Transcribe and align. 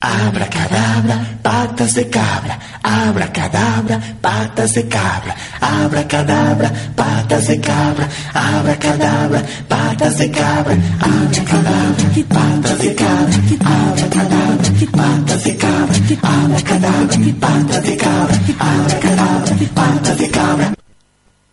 tum, 0.00 0.06
Abracadabra, 0.26 1.38
patas 1.42 1.94
de 1.94 2.08
cabra, 2.10 2.58
abracadabra, 2.82 4.00
patas 4.20 4.72
de 4.74 4.88
cabra, 4.88 5.34
abracadabra, 5.60 6.72
patas 6.94 7.46
de 7.46 7.60
cabra, 7.60 8.08
abracadabra, 8.34 9.44
patas 9.68 10.18
de 10.18 10.30
cabra, 10.30 10.76
abracadabra, 11.00 12.12
patas 12.28 12.78
de 12.78 12.94
cabra, 12.94 13.36
abracadabra, 13.64 14.70
patas 14.92 15.44
de 15.44 15.56
cabra, 15.56 15.96
abracadabra, 16.22 17.18
patas 17.40 17.82
de 17.84 17.96
cabra, 17.96 18.40
abracadabra, 18.58 19.56
patas 19.74 20.18
de 20.18 20.30
cabra. 20.30 20.74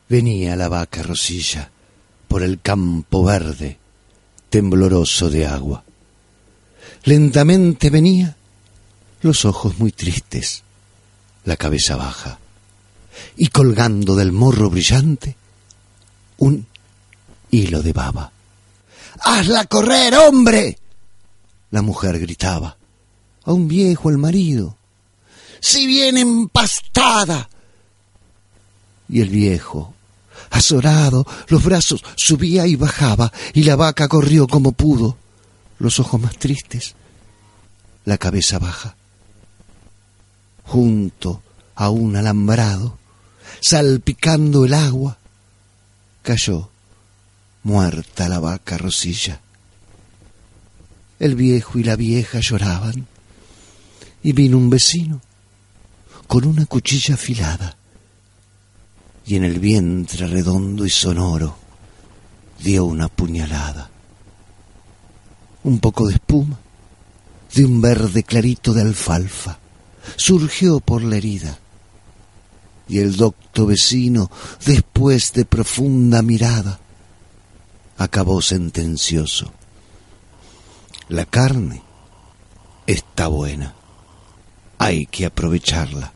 Venía 0.09 0.55
la 0.55 0.67
vaca 0.67 1.01
Rosilla 1.01 1.69
por 2.27 2.43
el 2.43 2.59
campo 2.61 3.23
verde, 3.23 3.79
tembloroso 4.49 5.29
de 5.29 5.45
agua. 5.47 5.83
Lentamente 7.05 7.89
venía, 7.89 8.37
los 9.21 9.43
ojos 9.43 9.77
muy 9.77 9.91
tristes, 9.91 10.63
la 11.43 11.57
cabeza 11.57 11.97
baja, 11.97 12.39
y 13.35 13.47
colgando 13.47 14.15
del 14.15 14.31
morro 14.31 14.69
brillante, 14.69 15.35
un 16.37 16.65
hilo 17.51 17.81
de 17.81 17.93
baba. 17.93 18.31
¡Hazla 19.19 19.65
correr, 19.65 20.15
hombre! 20.15 20.77
La 21.71 21.81
mujer 21.81 22.19
gritaba. 22.19 22.77
A 23.45 23.51
un 23.51 23.67
viejo 23.67 24.09
el 24.09 24.17
marido. 24.17 24.77
¡Si 25.59 25.85
viene 25.85 26.21
empastada! 26.21 27.49
Y 29.09 29.19
el 29.19 29.29
viejo, 29.29 29.93
azorado, 30.49 31.27
los 31.47 31.63
brazos 31.63 32.01
subía 32.15 32.65
y 32.65 32.77
bajaba, 32.77 33.31
y 33.53 33.63
la 33.63 33.75
vaca 33.75 34.07
corrió 34.07 34.47
como 34.47 34.71
pudo, 34.71 35.17
los 35.79 35.99
ojos 35.99 36.21
más 36.21 36.37
tristes, 36.37 36.95
la 38.05 38.17
cabeza 38.17 38.59
baja. 38.59 38.95
Junto 40.65 41.41
a 41.75 41.89
un 41.89 42.15
alambrado, 42.15 42.97
salpicando 43.61 44.65
el 44.65 44.73
agua, 44.73 45.17
cayó 46.21 46.69
muerta 47.63 48.29
la 48.29 48.39
vaca 48.39 48.77
Rosilla. 48.77 49.41
El 51.19 51.35
viejo 51.35 51.79
y 51.79 51.83
la 51.83 51.95
vieja 51.95 52.39
lloraban, 52.39 53.07
y 54.21 54.33
vino 54.33 54.57
un 54.57 54.69
vecino 54.69 55.21
con 56.27 56.45
una 56.45 56.65
cuchilla 56.65 57.15
afilada, 57.15 57.77
y 59.25 59.35
en 59.35 59.43
el 59.43 59.59
vientre 59.59 60.27
redondo 60.27 60.85
y 60.85 60.89
sonoro 60.89 61.57
dio 62.59 62.85
una 62.85 63.07
puñalada. 63.07 63.92
Un 65.63 65.79
poco 65.79 66.07
de 66.07 66.15
espuma, 66.15 66.59
de 67.53 67.65
un 67.65 67.81
verde 67.81 68.23
clarito 68.23 68.73
de 68.73 68.81
alfalfa, 68.81 69.59
surgió 70.15 70.79
por 70.79 71.03
la 71.03 71.17
herida, 71.17 71.59
y 72.87 72.99
el 72.99 73.15
docto 73.15 73.65
vecino, 73.65 74.29
después 74.65 75.31
de 75.33 75.45
profunda 75.45 76.21
mirada, 76.21 76.79
acabó 77.97 78.41
sentencioso. 78.41 79.53
La 81.07 81.25
carne 81.25 81.81
está 82.85 83.27
buena, 83.27 83.73
hay 84.77 85.05
que 85.05 85.25
aprovecharla. 85.25 86.13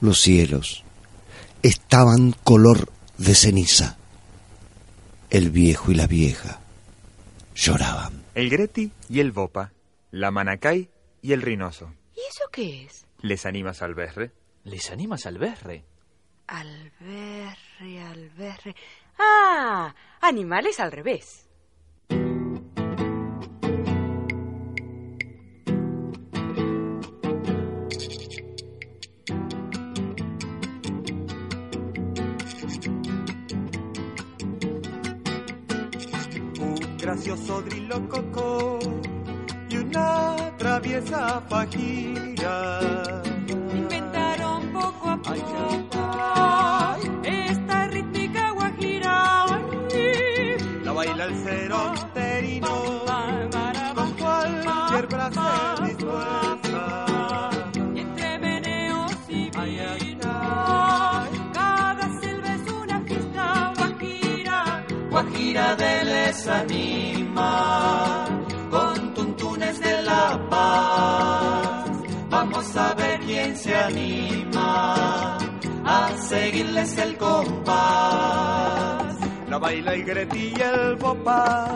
Los 0.00 0.20
cielos 0.20 0.82
estaban 1.62 2.34
color 2.42 2.90
de 3.18 3.34
ceniza. 3.34 3.98
El 5.28 5.50
viejo 5.50 5.92
y 5.92 5.94
la 5.94 6.06
vieja 6.06 6.60
lloraban. 7.60 8.24
El 8.34 8.48
Greti 8.48 8.90
y 9.10 9.20
el 9.20 9.32
Bopa, 9.32 9.72
la 10.10 10.30
Manacay 10.30 10.88
y 11.20 11.32
el 11.32 11.42
Rinoso. 11.42 11.92
¿Y 12.14 12.20
eso 12.20 12.44
qué 12.50 12.84
es? 12.84 13.06
¿Les 13.20 13.44
animas 13.44 13.82
al 13.82 13.94
berre? 13.94 14.32
¿Les 14.64 14.90
animas 14.90 15.26
al 15.26 15.36
berre? 15.36 15.84
Alberre, 16.46 18.02
alberre. 18.02 18.74
Ah, 19.18 19.94
animales 20.22 20.80
al 20.80 20.90
revés. 20.90 21.49
Un 37.20 37.26
gracioso 37.26 37.60
drilo 37.62 38.08
coco 38.08 38.78
y 39.68 39.76
una 39.76 40.36
traviesa 40.56 41.42
fajira. 41.48 42.80
Inventaron 43.74 44.72
poco 44.72 45.10
a 45.10 45.16
poco 45.18 46.96
esta 47.22 47.88
rítmica 47.88 48.52
guajira. 48.52 49.44
La 50.82 50.92
baila 50.92 51.24
el 51.26 51.34
ceronterino 51.44 53.04
con 53.94 54.12
cualquier 54.12 55.06
brazo 55.08 55.79
Guajira 65.50 65.74
de 65.74 66.04
les 66.04 66.46
anima 66.46 68.24
con 68.70 69.14
tuntunes 69.14 69.80
de 69.80 70.02
la 70.02 70.38
paz. 70.48 71.90
Vamos 72.28 72.76
a 72.76 72.94
ver 72.94 73.18
quién 73.20 73.56
se 73.56 73.74
anima 73.74 75.38
a 75.84 76.16
seguirles 76.18 76.96
el 76.98 77.16
compás. 77.16 79.16
La 79.48 79.58
baila 79.58 79.94
el 79.94 80.04
Greti 80.04 80.54
y 80.56 80.60
el 80.60 80.94
Bopa, 80.96 81.68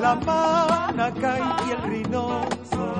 la 0.00 0.14
Manacay 0.16 1.42
y 1.68 1.70
el 1.70 1.82
Rinoso. 1.82 2.92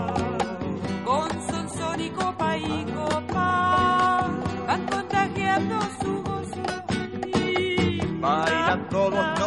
Con 1.05 1.31
son, 1.49 1.69
son 1.69 2.01
y 2.01 2.11
copa 2.11 2.57
y 2.57 2.85
copa, 2.95 4.29
van 4.69 4.87
contagiando 4.87 5.81
su 6.01 6.23
gozo. 6.23 6.61
Bailan 8.21 8.89
todos, 8.89 9.40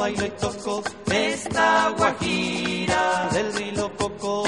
bailó 0.00 0.24
y 0.24 0.30
tocó 0.30 0.82
esta 1.12 1.90
guajira 1.90 3.28
del 3.34 3.60
hilo 3.60 3.92
coco, 3.98 4.44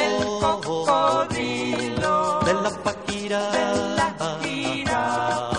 cocodrilo, 0.62 2.40
de 2.46 2.54
la 2.54 2.70
paquira, 2.82 3.52
de 3.52 3.64
la 3.98 4.14
guajira, 4.18 5.50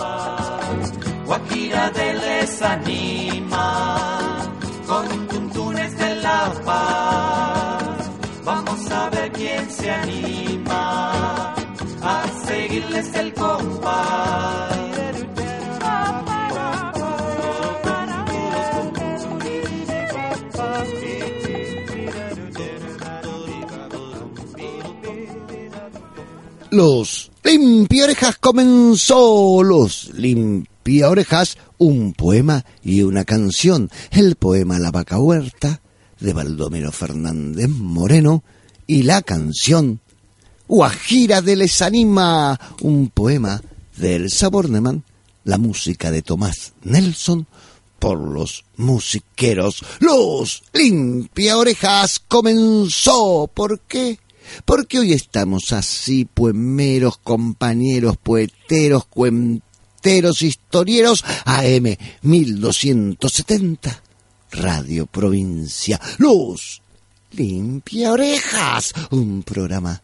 guajira 1.26 1.90
de 1.90 2.14
les 2.14 2.62
anima, 2.62 4.42
con 4.88 5.28
tuntunes 5.28 5.96
de 5.96 6.16
la 6.16 6.52
paz, 6.64 8.10
vamos 8.44 8.90
a 8.90 9.10
ver 9.10 9.30
quién 9.30 9.70
se 9.70 9.92
anima 9.92 11.54
a 12.02 12.24
seguirles 12.46 13.14
el 13.14 13.32
coco. 13.32 13.83
Los 26.74 27.30
limpia 27.44 28.02
orejas 28.02 28.36
comenzó. 28.38 29.62
Los 29.62 30.10
limpia 30.12 31.08
orejas, 31.08 31.56
un 31.78 32.14
poema 32.14 32.64
y 32.82 33.02
una 33.02 33.24
canción. 33.24 33.88
El 34.10 34.34
poema 34.34 34.80
La 34.80 34.90
vaca 34.90 35.20
huerta 35.20 35.80
de 36.18 36.32
Baldomero 36.32 36.90
Fernández 36.90 37.68
Moreno 37.68 38.42
y 38.88 39.04
la 39.04 39.22
canción 39.22 40.00
Guajira 40.66 41.42
de 41.42 41.54
Les 41.54 41.80
Anima, 41.80 42.58
un 42.80 43.08
poema 43.08 43.62
de 43.96 44.16
Elsa 44.16 44.48
Bornemann, 44.48 45.04
la 45.44 45.58
música 45.58 46.10
de 46.10 46.22
Tomás 46.22 46.72
Nelson 46.82 47.46
por 48.00 48.18
los 48.18 48.64
musiqueros. 48.78 49.84
Los 50.00 50.64
limpia 50.72 51.56
orejas 51.56 52.20
comenzó. 52.26 53.48
¿Por 53.54 53.78
qué? 53.82 54.18
Porque 54.64 54.98
hoy 54.98 55.12
estamos 55.12 55.72
así, 55.72 56.24
poemeros, 56.24 57.18
compañeros, 57.18 58.16
poeteros, 58.16 59.06
cuenteros, 59.06 60.42
historieros, 60.42 61.24
AM 61.44 61.96
1270, 62.22 64.02
Radio 64.52 65.06
Provincia, 65.06 66.00
Luz, 66.18 66.82
Limpia 67.32 68.12
Orejas, 68.12 68.92
un 69.10 69.42
programa 69.42 70.00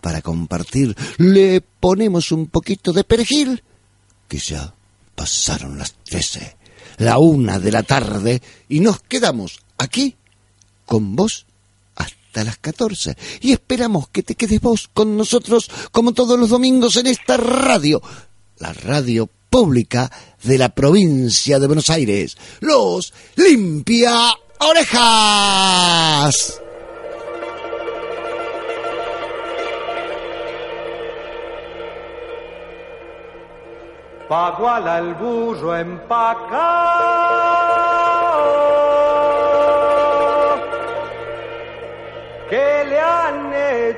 para 0.00 0.22
compartir. 0.22 0.96
Le 1.18 1.60
ponemos 1.60 2.32
un 2.32 2.46
poquito 2.46 2.92
de 2.92 3.04
perejil, 3.04 3.62
que 4.28 4.38
ya 4.38 4.74
pasaron 5.14 5.78
las 5.78 5.94
trece, 6.04 6.56
la 6.98 7.18
una 7.18 7.58
de 7.58 7.72
la 7.72 7.82
tarde, 7.82 8.42
y 8.68 8.80
nos 8.80 9.00
quedamos 9.00 9.60
aquí 9.78 10.16
con 10.84 11.16
vos 11.16 11.46
hasta 12.36 12.44
las 12.44 12.58
14 12.58 13.16
y 13.40 13.52
esperamos 13.52 14.08
que 14.08 14.22
te 14.22 14.34
quedes 14.34 14.60
vos 14.60 14.90
con 14.92 15.16
nosotros 15.16 15.70
como 15.90 16.12
todos 16.12 16.38
los 16.38 16.50
domingos 16.50 16.96
en 16.96 17.06
esta 17.06 17.38
radio, 17.38 18.02
la 18.58 18.74
radio 18.74 19.26
pública 19.48 20.12
de 20.42 20.58
la 20.58 20.68
provincia 20.68 21.58
de 21.58 21.66
Buenos 21.66 21.88
Aires, 21.88 22.36
los 22.60 23.14
limpia 23.36 24.34
orejas. 24.60 26.60
Paguala 34.28 34.98
el 34.98 35.14
burro 35.14 35.74
empacado 35.74 37.16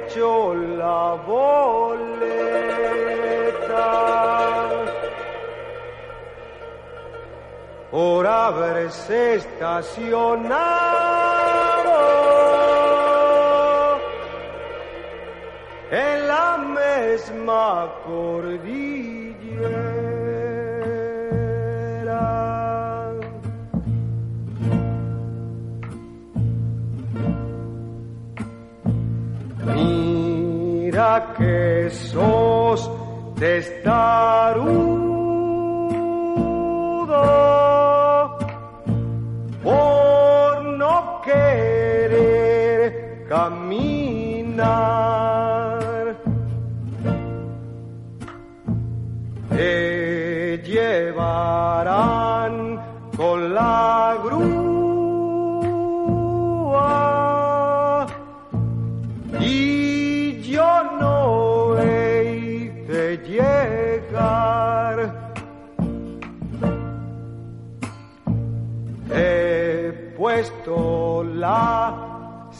hecho 0.09 0.55
la 0.55 1.15
boleta 1.27 1.49
por 7.91 8.27
haberse 8.27 9.35
estacionado 9.37 10.49
en 15.91 16.29
la 16.29 16.59
misma 16.59 17.93
cordillera. 18.07 19.18
Que 31.37 31.89
sos 31.91 32.91
testarudo 33.39 34.78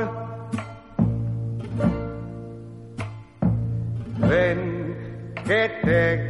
Ven 4.18 5.32
que 5.44 5.68
te 5.84 6.25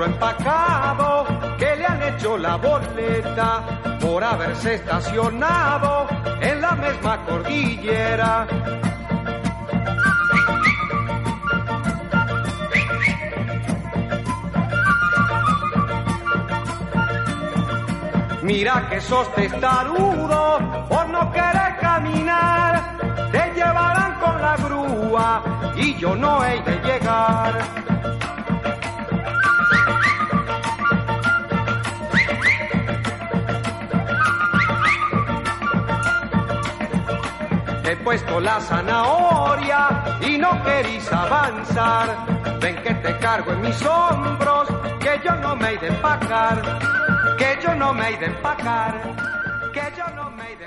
Burro 0.00 0.12
empacado 0.12 1.26
que 1.58 1.76
le 1.76 1.84
han 1.84 2.02
hecho 2.02 2.38
la 2.38 2.56
boleta 2.56 3.98
por 4.00 4.24
haberse 4.24 4.76
estacionado 4.76 6.06
en 6.40 6.58
la 6.62 6.72
misma 6.72 7.22
cordillera. 7.26 8.46
Mira 18.40 18.88
que 18.88 19.02
sos 19.02 19.34
testarudo 19.34 20.86
por 20.88 21.08
no 21.10 21.30
querer 21.30 21.76
caminar. 21.78 22.96
Te 23.32 23.52
llevarán 23.54 24.18
con 24.18 24.40
la 24.40 24.56
grúa 24.56 25.42
y 25.76 25.94
yo 25.96 26.16
no 26.16 26.42
he 26.42 26.58
de 26.62 26.80
llegar. 26.80 27.79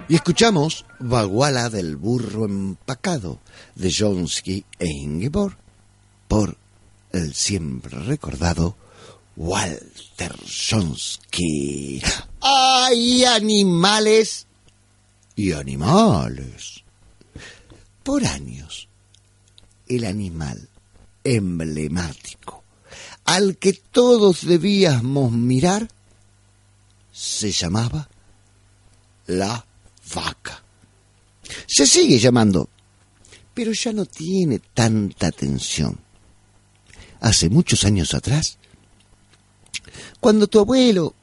Y 0.08 0.14
Y 0.14 0.16
escuchamos 0.16 0.86
Baguala 1.00 1.70
del 1.70 1.98
burro 1.98 2.46
empacado 2.46 3.40
de 3.76 3.94
Jonsky 3.94 4.64
e 4.80 4.88
Ingeborg 4.88 5.58
por 6.30 6.56
el 7.12 7.34
siempre 7.34 8.00
recordado 8.00 8.78
Walter 9.36 10.34
Jonsky. 10.70 12.02
¡Ay, 12.40 13.26
animales! 13.26 14.48
Y 15.36 15.52
animales. 15.52 16.83
Por 18.04 18.26
años, 18.26 18.90
el 19.88 20.06
animal 20.06 20.70
emblemático 21.24 22.64
al 23.26 23.58
que 23.58 23.74
todos 23.74 24.46
debíamos 24.46 25.32
mirar 25.32 25.88
se 27.12 27.52
llamaba 27.52 28.10
la 29.28 29.66
vaca. 30.14 30.64
Se 31.68 31.88
sigue 31.88 32.20
llamando, 32.20 32.70
pero 33.54 33.72
ya 33.72 33.94
no 33.94 34.06
tiene 34.06 34.60
tanta 34.60 35.28
atención. 35.28 36.00
Hace 37.22 37.50
muchos 37.50 37.86
años 37.86 38.14
atrás, 38.14 38.58
cuando 40.20 40.48
tu 40.48 40.60
abuelo, 40.60 41.16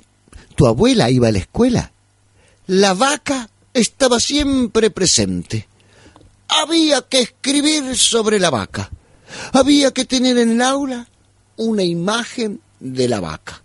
tu 0.57 0.67
abuela 0.67 1.11
iba 1.11 1.29
a 1.29 1.33
la 1.33 1.39
escuela, 1.39 1.93
la 2.67 2.95
vaca 2.95 3.51
estaba 3.75 4.21
siempre 4.21 4.91
presente. 4.91 5.69
Había 6.51 7.03
que 7.03 7.21
escribir 7.21 7.97
sobre 7.97 8.39
la 8.39 8.51
vaca. 8.51 8.91
Había 9.53 9.93
que 9.93 10.05
tener 10.05 10.39
en 10.39 10.53
el 10.53 10.63
aula 10.63 11.09
una 11.57 11.83
imagen 11.83 12.61
de 12.81 13.09
la 13.09 13.21
vaca. 13.21 13.63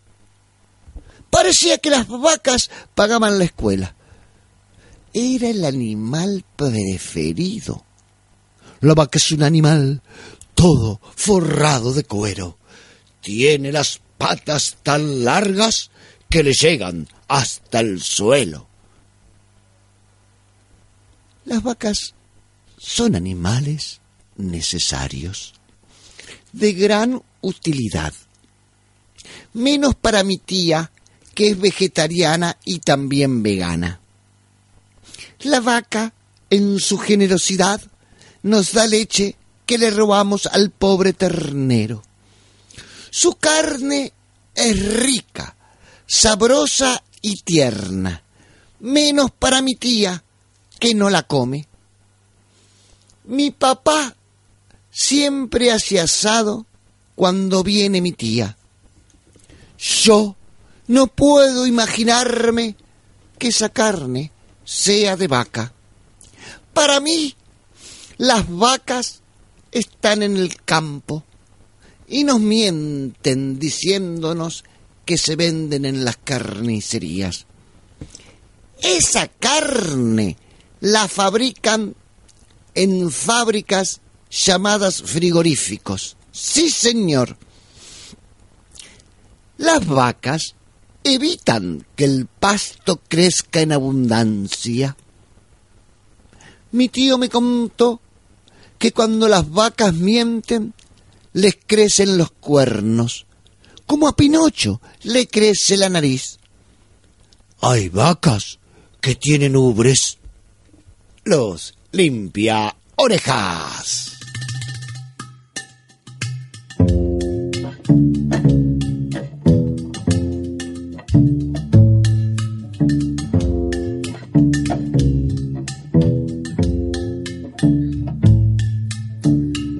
Parecía 1.30 1.78
que 1.80 1.90
las 1.90 2.08
vacas 2.08 2.70
pagaban 2.94 3.40
la 3.40 3.46
escuela. 3.46 3.96
Era 5.14 5.50
el 5.50 5.66
animal 5.66 6.46
preferido. 6.56 7.84
La 8.82 8.94
vaca 8.94 9.18
es 9.18 9.32
un 9.32 9.44
animal 9.44 10.02
todo 10.54 11.00
forrado 11.16 11.94
de 11.94 12.04
cuero. 12.04 12.58
Tiene 13.22 13.72
las 13.72 14.02
patas 14.18 14.78
tan 14.84 15.24
largas 15.24 15.92
que 16.30 16.44
le 16.44 16.54
llegan 16.54 17.08
hasta 17.28 17.80
el 17.80 18.02
suelo. 18.02 18.68
Las 21.46 21.62
vacas 21.62 22.15
son 22.86 23.16
animales 23.16 24.00
necesarios, 24.38 25.56
de 26.54 26.74
gran 26.74 27.24
utilidad, 27.42 28.14
menos 29.54 29.96
para 29.96 30.24
mi 30.24 30.38
tía, 30.38 30.92
que 31.34 31.50
es 31.50 31.60
vegetariana 31.60 32.58
y 32.64 32.80
también 32.80 33.42
vegana. 33.42 34.00
La 35.40 35.62
vaca, 35.62 36.14
en 36.52 36.80
su 36.80 37.00
generosidad, 37.00 37.82
nos 38.44 38.74
da 38.74 38.86
leche 38.86 39.36
que 39.66 39.80
le 39.80 39.90
robamos 39.90 40.46
al 40.46 40.70
pobre 40.70 41.14
ternero. 41.14 42.04
Su 43.10 43.34
carne 43.34 44.14
es 44.54 44.94
rica, 45.02 45.56
sabrosa 46.06 47.04
y 47.24 47.38
tierna, 47.38 48.24
menos 48.80 49.32
para 49.32 49.64
mi 49.64 49.74
tía, 49.76 50.24
que 50.80 50.94
no 50.94 51.10
la 51.10 51.24
come. 51.24 51.68
Mi 53.28 53.52
papá 53.52 54.16
siempre 54.92 55.72
hace 55.72 56.00
asado 56.00 56.66
cuando 57.16 57.64
viene 57.64 58.02
mi 58.02 58.12
tía. 58.12 58.58
Yo 59.78 60.36
no 60.88 61.08
puedo 61.08 61.66
imaginarme 61.66 62.76
que 63.38 63.48
esa 63.50 63.70
carne 63.70 64.32
sea 64.64 65.16
de 65.18 65.28
vaca. 65.28 65.74
Para 66.74 67.00
mí, 67.00 67.36
las 68.18 68.46
vacas 68.50 69.22
están 69.72 70.24
en 70.24 70.38
el 70.38 70.62
campo 70.64 71.24
y 72.08 72.24
nos 72.24 72.40
mienten 72.40 73.60
diciéndonos 73.60 74.64
que 75.06 75.18
se 75.18 75.36
venden 75.36 75.86
en 75.86 76.06
las 76.06 76.18
carnicerías. 76.18 77.46
Esa 78.82 79.28
carne 79.28 80.38
la 80.82 81.08
fabrican 81.08 81.96
en 82.76 83.10
fábricas 83.10 84.02
llamadas 84.30 85.02
frigoríficos. 85.02 86.18
Sí, 86.32 86.70
señor. 86.70 87.38
Las 89.58 89.88
vacas 89.88 90.56
evitan 91.04 91.86
que 91.96 92.04
el 92.04 92.26
pasto 92.28 93.02
crezca 93.08 93.62
en 93.62 93.72
abundancia. 93.72 94.98
Mi 96.72 96.90
tío 96.90 97.18
me 97.18 97.30
contó 97.30 98.02
que 98.78 98.92
cuando 98.92 99.30
las 99.30 99.50
vacas 99.50 99.94
mienten, 99.94 100.74
les 101.32 101.58
crecen 101.66 102.18
los 102.18 102.32
cuernos, 102.32 103.26
como 103.86 104.08
a 104.08 104.16
Pinocho 104.16 104.82
le 105.04 105.28
crece 105.28 105.78
la 105.78 105.90
nariz. 105.90 106.40
Hay 107.62 107.90
vacas 107.90 108.60
que 109.00 109.16
tienen 109.16 109.56
ubres. 109.56 110.18
Los 111.24 111.75
limpia 111.96 112.76
orejas. 112.98 114.12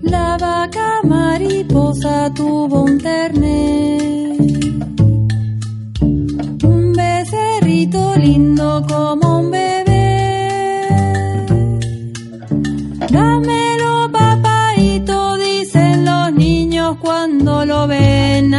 La 0.04 0.38
vaca 0.38 1.02
mariposa 1.04 2.34
tuvo 2.34 2.84
un 2.84 2.98
terner, 2.98 4.40
un 6.64 6.94
becerrito 6.94 8.16
lindo 8.16 8.86
como 8.88 9.25
cuando 17.00 17.66
lo 17.66 17.88
ven. 17.88 18.54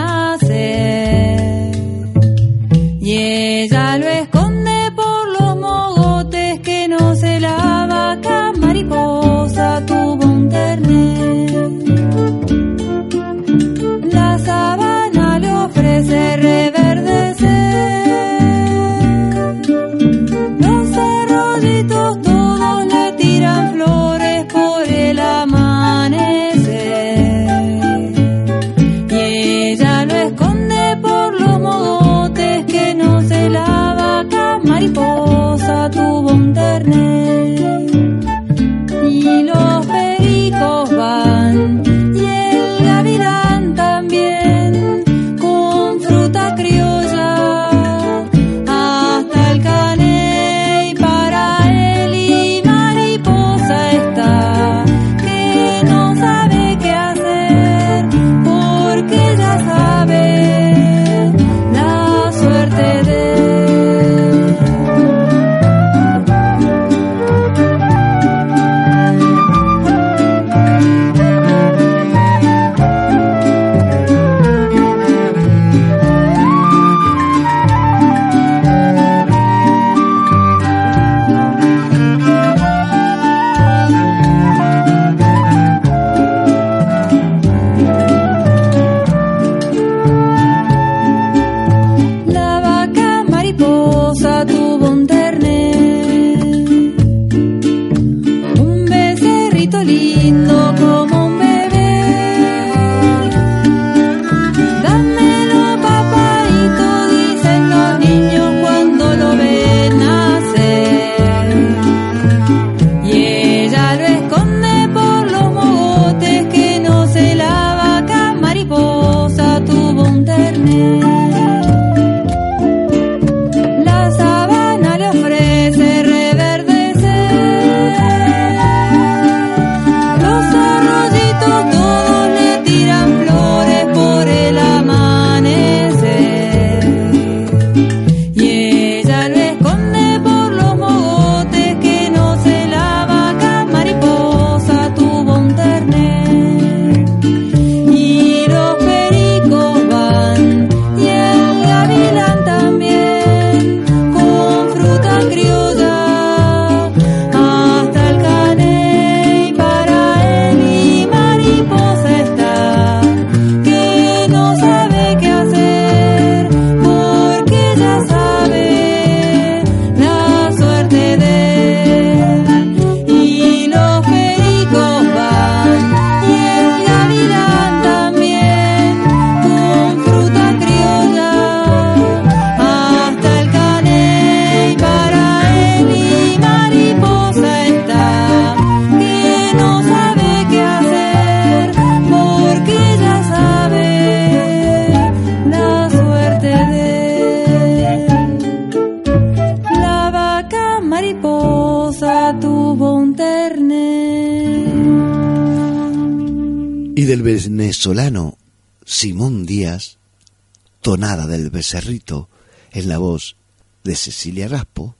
Becerrito 211.67 212.29
en 212.71 212.89
la 212.89 212.99
voz 212.99 213.35
de 213.83 213.97
Cecilia 213.97 214.47
Raspo 214.47 214.95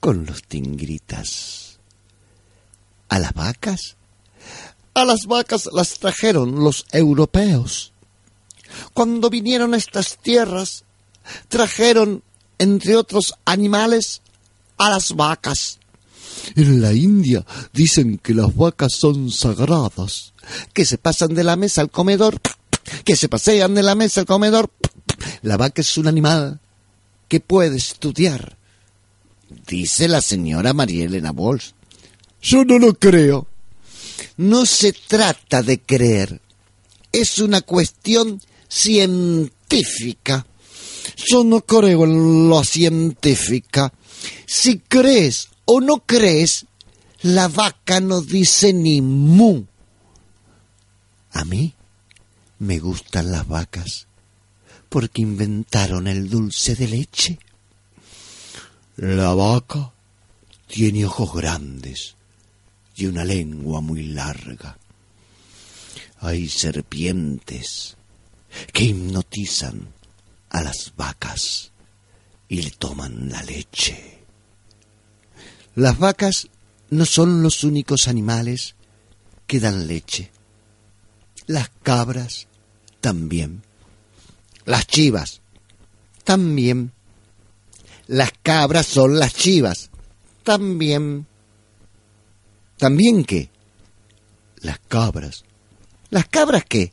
con 0.00 0.26
los 0.26 0.42
tingritas. 0.42 1.78
¿A 3.08 3.20
las 3.20 3.34
vacas? 3.34 3.96
A 4.94 5.04
las 5.04 5.26
vacas 5.26 5.68
las 5.72 6.00
trajeron 6.00 6.56
los 6.64 6.86
europeos. 6.90 7.92
Cuando 8.94 9.30
vinieron 9.30 9.74
a 9.74 9.76
estas 9.76 10.18
tierras, 10.18 10.82
trajeron, 11.46 12.24
entre 12.58 12.96
otros 12.96 13.34
animales, 13.44 14.20
a 14.76 14.90
las 14.90 15.14
vacas. 15.14 15.78
En 16.56 16.80
la 16.80 16.92
India 16.94 17.46
dicen 17.72 18.18
que 18.18 18.34
las 18.34 18.54
vacas 18.56 18.92
son 18.94 19.30
sagradas, 19.30 20.32
que 20.72 20.84
se 20.84 20.98
pasan 20.98 21.34
de 21.34 21.44
la 21.44 21.54
mesa 21.54 21.80
al 21.80 21.90
comedor, 21.90 22.40
que 23.04 23.14
se 23.14 23.28
pasean 23.28 23.74
de 23.76 23.84
la 23.84 23.94
mesa 23.94 24.22
al 24.22 24.26
comedor. 24.26 24.68
La 25.42 25.56
vaca 25.56 25.80
es 25.82 25.98
un 25.98 26.06
animal 26.06 26.60
que 27.28 27.40
puede 27.40 27.76
estudiar, 27.76 28.56
dice 29.66 30.08
la 30.08 30.20
señora 30.20 30.72
María 30.72 31.04
Elena 31.04 31.32
Bols. 31.32 31.74
Yo 32.40 32.64
no 32.64 32.78
lo 32.78 32.94
creo. 32.94 33.46
No 34.36 34.66
se 34.66 34.92
trata 34.92 35.62
de 35.62 35.80
creer, 35.80 36.40
es 37.12 37.38
una 37.38 37.60
cuestión 37.60 38.40
científica. 38.68 40.46
Yo 41.16 41.44
no 41.44 41.60
creo 41.60 42.04
en 42.04 42.48
lo 42.48 42.62
científica. 42.64 43.92
Si 44.46 44.78
crees 44.78 45.48
o 45.64 45.80
no 45.80 46.04
crees, 46.04 46.66
la 47.22 47.48
vaca 47.48 48.00
no 48.00 48.20
dice 48.20 48.72
ni 48.72 49.00
mu. 49.00 49.64
A 51.32 51.44
mí 51.44 51.74
me 52.58 52.78
gustan 52.78 53.30
las 53.30 53.46
vacas 53.46 54.07
porque 54.88 55.22
inventaron 55.22 56.06
el 56.06 56.28
dulce 56.28 56.74
de 56.74 56.88
leche. 56.88 57.38
La 58.96 59.34
vaca 59.34 59.92
tiene 60.66 61.04
ojos 61.04 61.34
grandes 61.34 62.14
y 62.96 63.06
una 63.06 63.24
lengua 63.24 63.80
muy 63.80 64.02
larga. 64.08 64.78
Hay 66.20 66.48
serpientes 66.48 67.96
que 68.72 68.84
hipnotizan 68.84 69.92
a 70.50 70.62
las 70.62 70.92
vacas 70.96 71.70
y 72.48 72.62
le 72.62 72.70
toman 72.70 73.30
la 73.30 73.42
leche. 73.42 74.18
Las 75.74 75.98
vacas 75.98 76.48
no 76.90 77.04
son 77.04 77.42
los 77.42 77.62
únicos 77.62 78.08
animales 78.08 78.74
que 79.46 79.60
dan 79.60 79.86
leche. 79.86 80.30
Las 81.46 81.70
cabras 81.82 82.48
también. 83.00 83.62
Las 84.68 84.86
chivas 84.86 85.40
también. 86.24 86.92
Las 88.06 88.32
cabras 88.42 88.84
son 88.84 89.18
las 89.18 89.32
chivas 89.32 89.88
también. 90.44 91.26
¿También 92.76 93.24
qué? 93.24 93.48
Las 94.60 94.78
cabras. 94.80 95.46
¿Las 96.10 96.28
cabras 96.28 96.64
qué? 96.68 96.92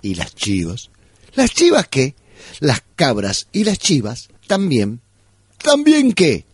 ¿Y 0.00 0.14
las 0.14 0.34
chivas? 0.34 0.88
¿Las 1.34 1.50
chivas 1.50 1.88
qué? 1.88 2.14
Las 2.60 2.82
cabras 2.96 3.48
y 3.52 3.64
las 3.64 3.78
chivas 3.78 4.30
también. 4.46 5.02
¿También 5.58 6.14
qué? 6.14 6.46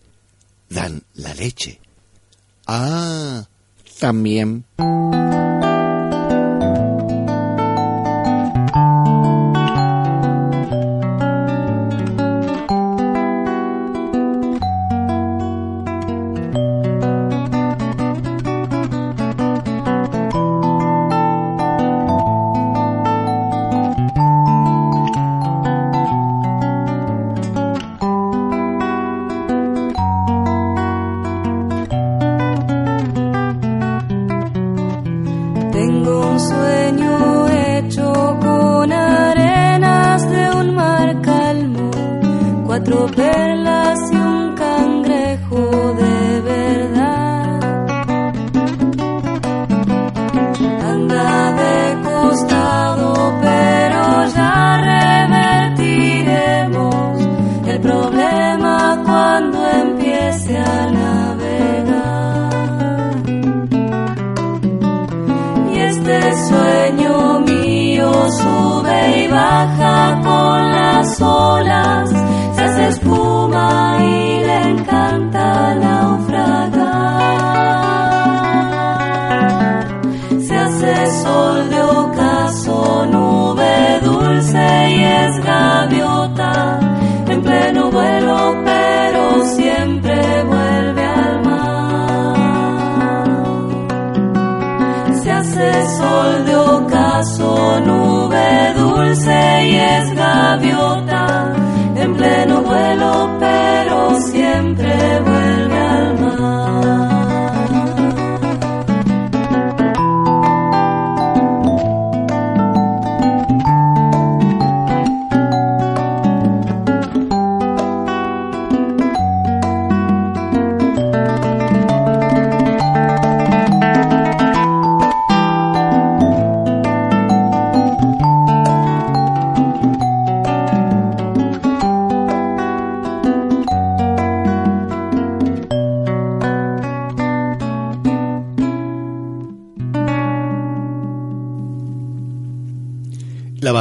Dan 0.68 1.04
la 1.14 1.32
leche. 1.32 1.78
Ah, 2.66 3.46
también. 4.00 4.64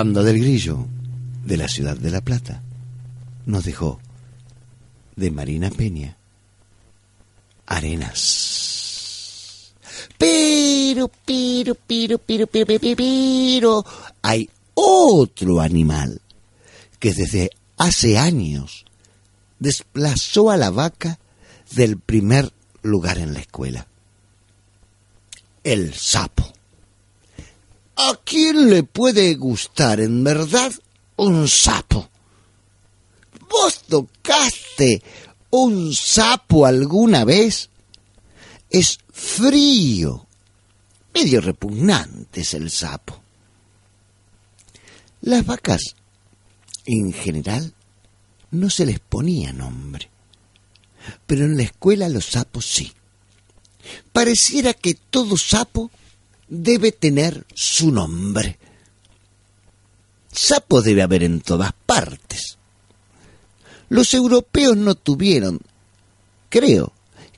Banda 0.05 0.21
del 0.21 0.39
grillo 0.39 0.85
de 1.45 1.57
la 1.57 1.67
ciudad 1.67 1.97
de 1.97 2.11
La 2.11 2.21
Plata 2.21 2.61
nos 3.47 3.65
dejó 3.65 3.99
de 5.15 5.31
Marina 5.31 5.71
Peña 5.71 6.15
Arenas. 7.65 8.13
Pero, 10.19 11.09
pero, 11.25 11.73
pero, 11.73 12.19
pero, 12.19 12.45
pero, 12.45 12.67
pero, 12.67 12.95
pero, 12.95 13.83
hay 14.21 14.47
otro 14.75 15.59
animal 15.59 16.21
que 16.99 17.11
desde 17.11 17.49
hace 17.77 18.19
años 18.19 18.85
desplazó 19.57 20.51
a 20.51 20.57
la 20.57 20.69
vaca 20.69 21.17
del 21.71 21.97
primer 21.97 22.51
lugar 22.83 23.17
en 23.17 23.33
la 23.33 23.39
escuela. 23.39 23.87
El 25.63 25.95
sapo. 25.95 26.53
¿A 27.95 28.19
quién 28.23 28.69
le 28.69 28.83
puede 28.83 29.35
gustar 29.35 29.99
en 29.99 30.23
verdad 30.23 30.73
un 31.15 31.47
sapo? 31.47 32.09
¿Vos 33.49 33.83
tocaste 33.83 35.01
un 35.49 35.93
sapo 35.93 36.65
alguna 36.65 37.23
vez? 37.23 37.69
Es 38.69 38.99
frío. 39.11 40.27
Medio 41.13 41.39
repugnante 41.39 42.41
es 42.41 42.53
el 42.53 42.69
sapo. 42.69 43.21
Las 45.21 45.45
vacas, 45.45 45.95
en 46.85 47.13
general, 47.13 47.73
no 48.51 48.69
se 48.69 48.85
les 48.85 48.99
ponía 48.99 49.53
nombre, 49.53 50.09
pero 51.25 51.45
en 51.45 51.55
la 51.55 51.63
escuela 51.63 52.09
los 52.09 52.25
sapos 52.25 52.65
sí. 52.65 52.91
Pareciera 54.11 54.73
que 54.73 54.95
todo 54.95 55.37
sapo 55.37 55.89
debe 56.63 56.91
tener 56.91 57.45
su 57.53 57.91
nombre. 57.91 58.57
Sapo 60.31 60.81
debe 60.81 61.01
haber 61.01 61.23
en 61.23 61.41
todas 61.41 61.71
partes. 61.85 62.57
Los 63.89 64.13
europeos 64.13 64.75
no 64.75 64.95
tuvieron, 64.95 65.59
creo, 66.49 66.91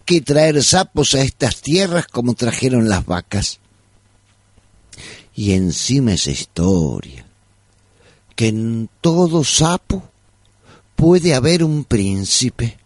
que 0.05 0.21
traer 0.21 0.63
sapos 0.63 1.13
a 1.15 1.21
estas 1.21 1.61
tierras 1.61 2.07
como 2.07 2.33
trajeron 2.33 2.87
las 2.87 3.05
vacas. 3.05 3.59
Y 5.35 5.51
encima 5.51 6.13
esa 6.13 6.31
historia, 6.31 7.25
que 8.35 8.47
en 8.47 8.89
todo 9.01 9.43
sapo 9.43 10.09
puede 10.95 11.35
haber 11.35 11.63
un 11.63 11.83
príncipe. 11.83 12.77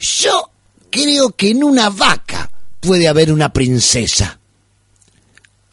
Yo 0.00 0.50
creo 0.90 1.30
que 1.30 1.50
en 1.50 1.62
una 1.62 1.90
vaca 1.90 2.50
puede 2.80 3.06
haber 3.06 3.32
una 3.32 3.52
princesa. 3.52 4.40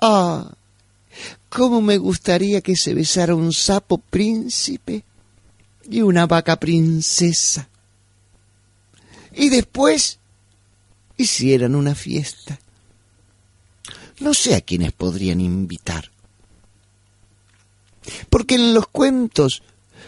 Ah, 0.02 0.52
cómo 1.50 1.82
me 1.82 1.98
gustaría 1.98 2.62
que 2.62 2.76
se 2.76 2.94
besara 2.94 3.36
un 3.36 3.52
sapo 3.52 3.98
príncipe 3.98 5.04
y 5.90 6.02
una 6.02 6.26
vaca 6.26 6.58
princesa. 6.58 7.70
Y 9.34 9.50
después 9.50 10.20
hicieran 11.18 11.76
una 11.76 11.96
fiesta. 11.96 12.60
No 14.20 14.34
sé 14.34 14.56
a 14.56 14.62
quiénes 14.62 14.92
podrían 14.92 15.42
invitar. 15.42 16.12
Porque 18.30 18.56
en 18.56 18.74
los 18.74 18.88
cuentos 18.88 19.62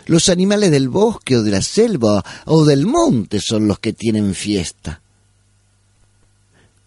los 0.06 0.30
animales 0.30 0.71
del 0.71 0.89
bosque 0.89 1.38
o 1.38 1.43
de 1.43 1.51
la 1.51 1.62
selva 1.62 2.23
o 2.45 2.65
del 2.65 2.86
monte 2.86 3.39
son 3.39 3.67
los 3.67 3.80
que 3.80 3.93
tienen 3.93 4.34
fiesta. 4.34 5.01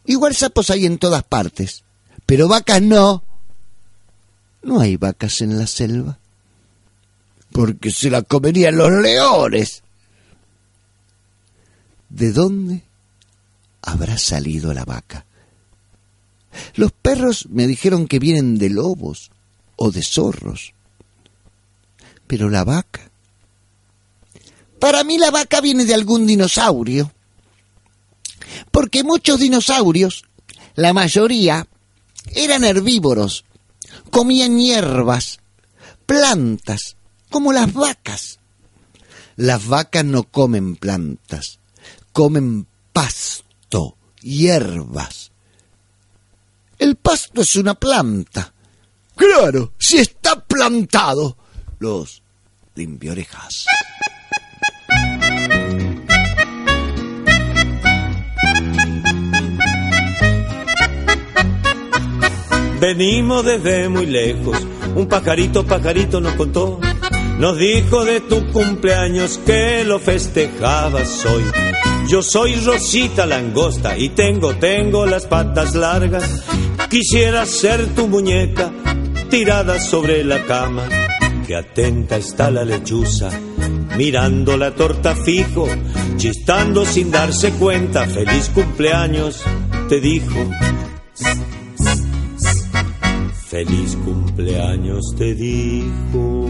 Igual 0.06 0.34
sapos 0.34 0.70
hay 0.70 0.84
en 0.84 0.98
todas 0.98 1.22
partes, 1.22 1.83
pero 2.26 2.48
vacas 2.48 2.82
no. 2.82 3.22
No 4.62 4.80
hay 4.80 4.96
vacas 4.96 5.40
en 5.42 5.58
la 5.58 5.66
selva, 5.66 6.18
porque 7.52 7.90
se 7.90 8.10
la 8.10 8.22
comerían 8.22 8.76
los 8.76 8.90
leones. 8.90 9.82
¿De 12.08 12.32
dónde 12.32 12.82
habrá 13.82 14.16
salido 14.16 14.72
la 14.72 14.84
vaca? 14.84 15.26
Los 16.76 16.92
perros 16.92 17.46
me 17.50 17.66
dijeron 17.66 18.06
que 18.06 18.18
vienen 18.18 18.56
de 18.58 18.70
lobos 18.70 19.30
o 19.76 19.90
de 19.90 20.02
zorros. 20.02 20.72
Pero 22.26 22.48
la 22.48 22.64
vaca. 22.64 23.10
Para 24.78 25.04
mí 25.04 25.18
la 25.18 25.30
vaca 25.30 25.60
viene 25.60 25.84
de 25.84 25.94
algún 25.94 26.26
dinosaurio. 26.26 27.12
Porque 28.70 29.02
muchos 29.02 29.40
dinosaurios, 29.40 30.24
la 30.74 30.92
mayoría, 30.92 31.66
eran 32.32 32.64
herbívoros, 32.64 33.44
comían 34.10 34.58
hierbas, 34.58 35.40
plantas, 36.06 36.96
como 37.30 37.52
las 37.52 37.72
vacas. 37.72 38.38
Las 39.36 39.66
vacas 39.66 40.04
no 40.04 40.22
comen 40.24 40.76
plantas, 40.76 41.58
comen 42.12 42.66
pasto, 42.92 43.96
hierbas. 44.20 45.32
El 46.78 46.96
pasto 46.96 47.42
es 47.42 47.56
una 47.56 47.74
planta. 47.74 48.52
Claro, 49.16 49.72
si 49.78 49.98
está 49.98 50.44
plantado. 50.44 51.36
Los 51.78 52.22
limpiorejas. 52.74 53.66
Venimos 62.80 63.44
desde 63.44 63.88
muy 63.88 64.06
lejos, 64.06 64.56
un 64.94 65.06
pajarito, 65.06 65.64
pajarito 65.64 66.20
nos 66.20 66.34
contó, 66.34 66.80
nos 67.38 67.58
dijo 67.58 68.04
de 68.04 68.20
tu 68.20 68.46
cumpleaños 68.52 69.38
que 69.38 69.84
lo 69.84 69.98
festejabas 69.98 71.24
hoy. 71.24 71.42
Yo 72.08 72.22
soy 72.22 72.54
Rosita 72.56 73.24
Langosta 73.26 73.96
y 73.96 74.10
tengo, 74.10 74.54
tengo 74.56 75.06
las 75.06 75.26
patas 75.26 75.74
largas. 75.74 76.44
Quisiera 76.90 77.46
ser 77.46 77.86
tu 77.94 78.06
muñeca 78.08 78.70
tirada 79.30 79.80
sobre 79.80 80.22
la 80.22 80.44
cama. 80.44 80.86
Que 81.46 81.56
atenta 81.56 82.16
está 82.16 82.50
la 82.50 82.64
lechuza, 82.64 83.30
mirando 83.96 84.56
la 84.56 84.74
torta 84.74 85.14
fijo, 85.16 85.66
chistando 86.16 86.84
sin 86.84 87.10
darse 87.10 87.52
cuenta. 87.52 88.06
Feliz 88.06 88.50
cumpleaños, 88.54 89.42
te 89.88 90.00
dijo. 90.00 90.50
Feliz 93.54 93.96
cumpleaños, 94.04 95.14
te 95.16 95.32
dijo. 95.32 96.48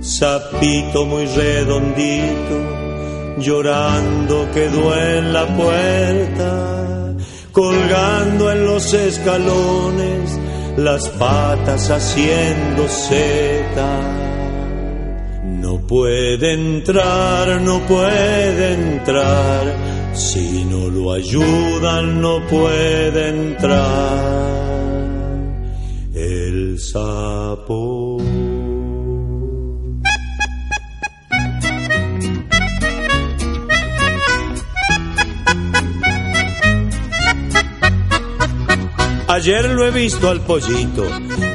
Sapito 0.00 1.06
muy 1.06 1.26
redondito, 1.26 3.36
llorando 3.38 4.50
quedó 4.52 4.96
en 4.96 5.32
la 5.32 5.46
puerta, 5.46 7.14
colgando 7.52 8.50
en 8.50 8.66
los 8.66 8.92
escalones, 8.94 10.36
las 10.76 11.08
patas 11.10 11.88
haciendo 11.90 12.88
seta. 12.88 14.00
No 15.44 15.86
puede 15.86 16.54
entrar, 16.54 17.60
no 17.60 17.78
puede 17.86 18.74
entrar, 18.74 20.12
si 20.14 20.64
no 20.64 20.88
lo 20.88 21.12
ayudan 21.12 22.20
no 22.20 22.44
puede 22.48 23.28
entrar. 23.28 24.47
Sapo. 26.78 28.18
Ayer 39.26 39.68
lo 39.70 39.86
he 39.86 39.90
visto 39.90 40.30
al 40.30 40.40
pollito, 40.40 41.04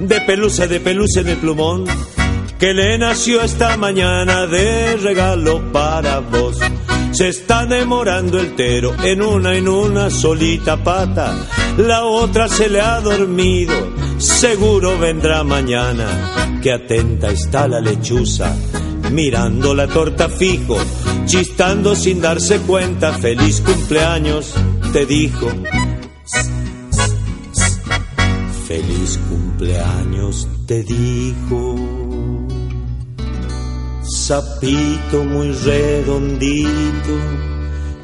de 0.02 0.22
pelusa, 0.22 0.68
de 0.68 0.80
pelusa 0.80 1.22
el 1.22 1.38
plumón, 1.38 1.86
que 2.60 2.74
le 2.74 2.98
nació 2.98 3.42
esta 3.42 3.76
mañana 3.78 4.46
de 4.46 4.96
regalo 4.98 5.72
para 5.72 6.20
vos. 6.20 6.58
Se 7.12 7.30
está 7.30 7.66
demorando 7.66 8.40
el 8.40 8.56
tero 8.56 8.96
en 9.04 9.22
una 9.22 9.56
en 9.56 9.68
una 9.68 10.10
solita 10.10 10.84
pata, 10.84 11.36
la 11.78 12.06
otra 12.06 12.48
se 12.48 12.70
le 12.70 12.80
ha 12.80 13.02
dormido, 13.02 13.74
seguro 14.24 14.98
vendrá 14.98 15.44
mañana, 15.44 16.60
que 16.62 16.72
atenta 16.72 17.30
está 17.30 17.68
la 17.68 17.82
lechuza, 17.82 18.56
mirando 19.12 19.74
la 19.74 19.88
torta 19.88 20.30
fijo, 20.30 20.78
chistando 21.26 21.96
sin 21.96 22.22
darse 22.22 22.60
cuenta, 22.60 23.14
feliz 23.14 23.62
cumpleaños, 23.62 24.54
te 24.94 25.06
dijo. 25.06 25.48
Feliz 28.68 29.20
cumpleaños 29.30 30.48
te 30.66 30.84
dijo. 30.84 31.76
Sapito 34.04 35.24
muy 35.26 35.52
redondito, 35.52 37.14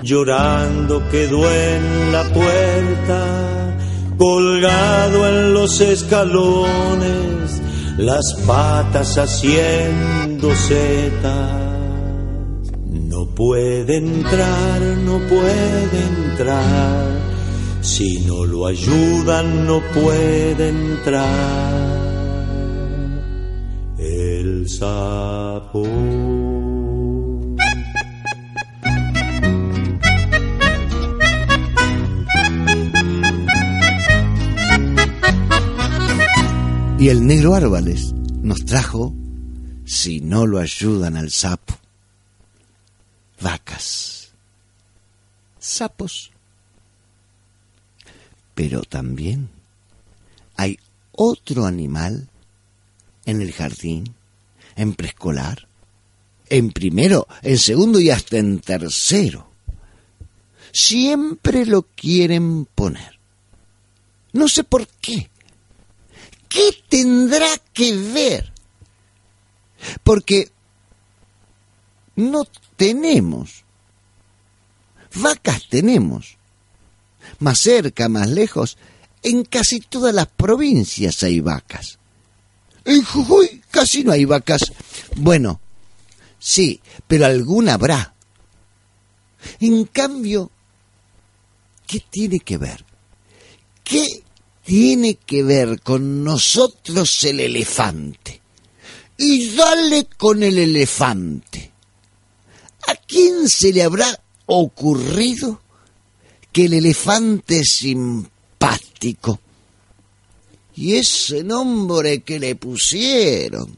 llorando 0.04 1.08
quedó 1.10 1.50
en 1.50 2.12
la 2.12 2.24
puerta, 2.26 3.78
colgado 4.20 5.28
en 5.28 5.54
los 5.56 5.82
escalones, 5.82 7.60
las 7.98 8.36
patas 8.46 9.18
haciendo 9.18 10.54
setas. 10.56 11.54
No 12.86 13.26
puede 13.26 13.98
entrar, 13.98 14.82
no 15.04 15.18
puede 15.28 16.04
entrar 16.16 17.30
si 17.82 18.20
no 18.26 18.46
lo 18.46 18.68
ayudan 18.68 19.66
no 19.66 19.82
puede 19.94 20.70
entrar 20.70 22.00
el 23.98 24.70
sapo. 24.70 26.49
Y 37.00 37.08
el 37.08 37.26
negro 37.26 37.56
Árvales 37.56 38.14
nos 38.42 38.66
trajo, 38.66 39.14
si 39.86 40.20
no 40.20 40.46
lo 40.46 40.60
ayudan 40.60 41.16
al 41.16 41.32
sapo, 41.32 41.78
vacas, 43.40 44.32
sapos 45.58 46.32
pero 48.60 48.82
también 48.82 49.48
hay 50.58 50.78
otro 51.14 51.66
animal 51.66 52.28
en 53.24 53.42
el 53.42 53.54
jardín, 53.54 54.16
en 54.76 54.96
preescolar, 54.96 55.70
en 56.50 56.72
primero, 56.72 57.26
en 57.42 57.58
segundo 57.58 58.02
y 58.02 58.10
hasta 58.10 58.38
en 58.38 58.60
tercero. 58.60 59.50
Siempre 60.74 61.66
lo 61.66 61.84
quieren 61.84 62.66
poner. 62.66 63.18
No 64.34 64.50
sé 64.50 64.66
por 64.66 64.86
qué. 65.00 65.30
¿Qué 66.50 66.84
tendrá 66.90 67.48
que 67.74 67.96
ver? 67.96 68.52
Porque 70.04 70.52
no 72.16 72.46
tenemos. 72.76 73.64
Vacas 75.14 75.68
tenemos. 75.70 76.38
Más 77.40 77.60
cerca, 77.60 78.10
más 78.10 78.28
lejos, 78.28 78.78
en 79.22 79.44
casi 79.46 79.80
todas 79.80 80.14
las 80.14 80.28
provincias 80.28 81.22
hay 81.24 81.40
vacas. 81.40 82.00
En 82.86 83.04
Jujuy 83.04 83.62
casi 83.70 84.04
no 84.04 84.12
hay 84.12 84.26
vacas. 84.26 84.74
Bueno, 85.16 85.62
sí, 86.40 86.82
pero 87.08 87.26
alguna 87.26 87.76
habrá. 87.76 88.16
En 89.60 89.86
cambio, 89.86 90.52
¿qué 91.86 92.00
tiene 92.10 92.40
que 92.40 92.58
ver? 92.58 92.84
¿Qué 93.84 94.24
tiene 94.70 95.16
que 95.16 95.42
ver 95.42 95.82
con 95.82 96.24
nosotros 96.24 97.24
el 97.24 97.40
elefante? 97.40 98.40
Y 99.18 99.50
dale 99.56 100.08
con 100.16 100.44
el 100.44 100.60
elefante. 100.60 101.72
¿A 102.88 102.94
quién 102.94 103.50
se 103.50 103.74
le 103.74 103.82
habrá 103.82 104.22
ocurrido 104.46 105.60
que 106.52 106.66
el 106.66 106.76
elefante 106.76 107.62
es 107.62 107.78
simpático? 107.78 109.40
Y 110.76 110.98
ese 110.98 111.44
nombre 111.44 112.22
que 112.22 112.40
le 112.40 112.56
pusieron, 112.56 113.76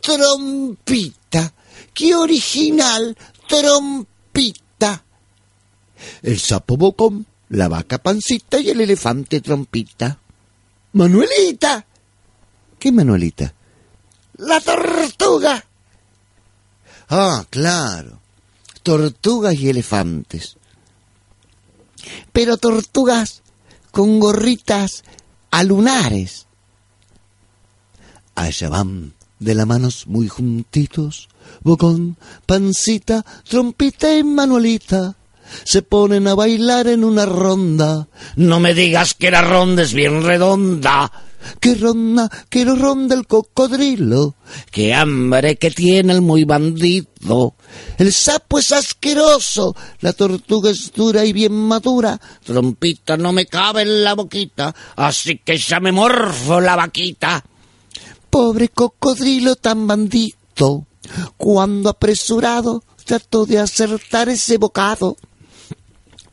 trompita, 0.00 1.52
qué 1.92 2.14
original, 2.14 3.14
trompita. 3.46 5.04
El 6.22 6.40
sapo 6.40 6.78
bocón, 6.78 7.26
la 7.48 7.68
vaca 7.68 7.98
pancita 7.98 8.58
y 8.58 8.70
el 8.70 8.80
elefante 8.80 9.40
trompita. 9.40 10.18
Manuelita. 10.92 11.86
¿Qué 12.78 12.92
Manuelita? 12.92 13.54
La 14.38 14.60
tortuga. 14.60 15.64
Ah, 17.08 17.44
claro. 17.50 18.20
Tortugas 18.82 19.54
y 19.54 19.70
elefantes. 19.70 20.56
Pero 22.32 22.56
tortugas 22.56 23.42
con 23.90 24.20
gorritas 24.20 25.04
a 25.50 25.62
lunares. 25.62 26.46
Allá 28.34 28.68
van 28.68 29.14
de 29.38 29.54
las 29.54 29.66
manos 29.66 30.06
muy 30.06 30.28
juntitos, 30.28 31.28
bocón, 31.62 32.16
pancita, 32.46 33.24
trompita 33.48 34.16
y 34.16 34.24
manuelita. 34.24 35.16
Se 35.64 35.82
ponen 35.82 36.26
a 36.28 36.34
bailar 36.34 36.88
en 36.88 37.04
una 37.04 37.26
ronda. 37.26 38.08
No 38.36 38.60
me 38.60 38.74
digas 38.74 39.14
que 39.14 39.30
la 39.30 39.42
ronda 39.42 39.82
es 39.82 39.92
bien 39.92 40.22
redonda. 40.22 41.10
Que 41.60 41.74
ronda, 41.74 42.30
que 42.48 42.64
lo 42.64 42.74
ronda 42.74 43.14
el 43.14 43.26
cocodrilo. 43.26 44.34
Que 44.70 44.94
hambre 44.94 45.56
que 45.56 45.70
tiene 45.70 46.12
el 46.12 46.22
muy 46.22 46.44
bandido. 46.44 47.54
El 47.98 48.12
sapo 48.12 48.58
es 48.58 48.72
asqueroso. 48.72 49.76
La 50.00 50.12
tortuga 50.12 50.70
es 50.70 50.92
dura 50.92 51.24
y 51.24 51.32
bien 51.32 51.52
madura. 51.52 52.20
Trompita 52.44 53.16
no 53.16 53.32
me 53.32 53.46
cabe 53.46 53.82
en 53.82 54.04
la 54.04 54.14
boquita. 54.14 54.74
Así 54.96 55.38
que 55.44 55.58
ya 55.58 55.80
me 55.80 55.92
morfo 55.92 56.60
la 56.60 56.76
vaquita. 56.76 57.44
Pobre 58.30 58.68
cocodrilo 58.68 59.56
tan 59.56 59.86
bandido. 59.86 60.86
Cuando 61.36 61.90
apresurado 61.90 62.82
trató 63.04 63.46
de 63.46 63.58
acertar 63.58 64.28
ese 64.28 64.58
bocado. 64.58 65.16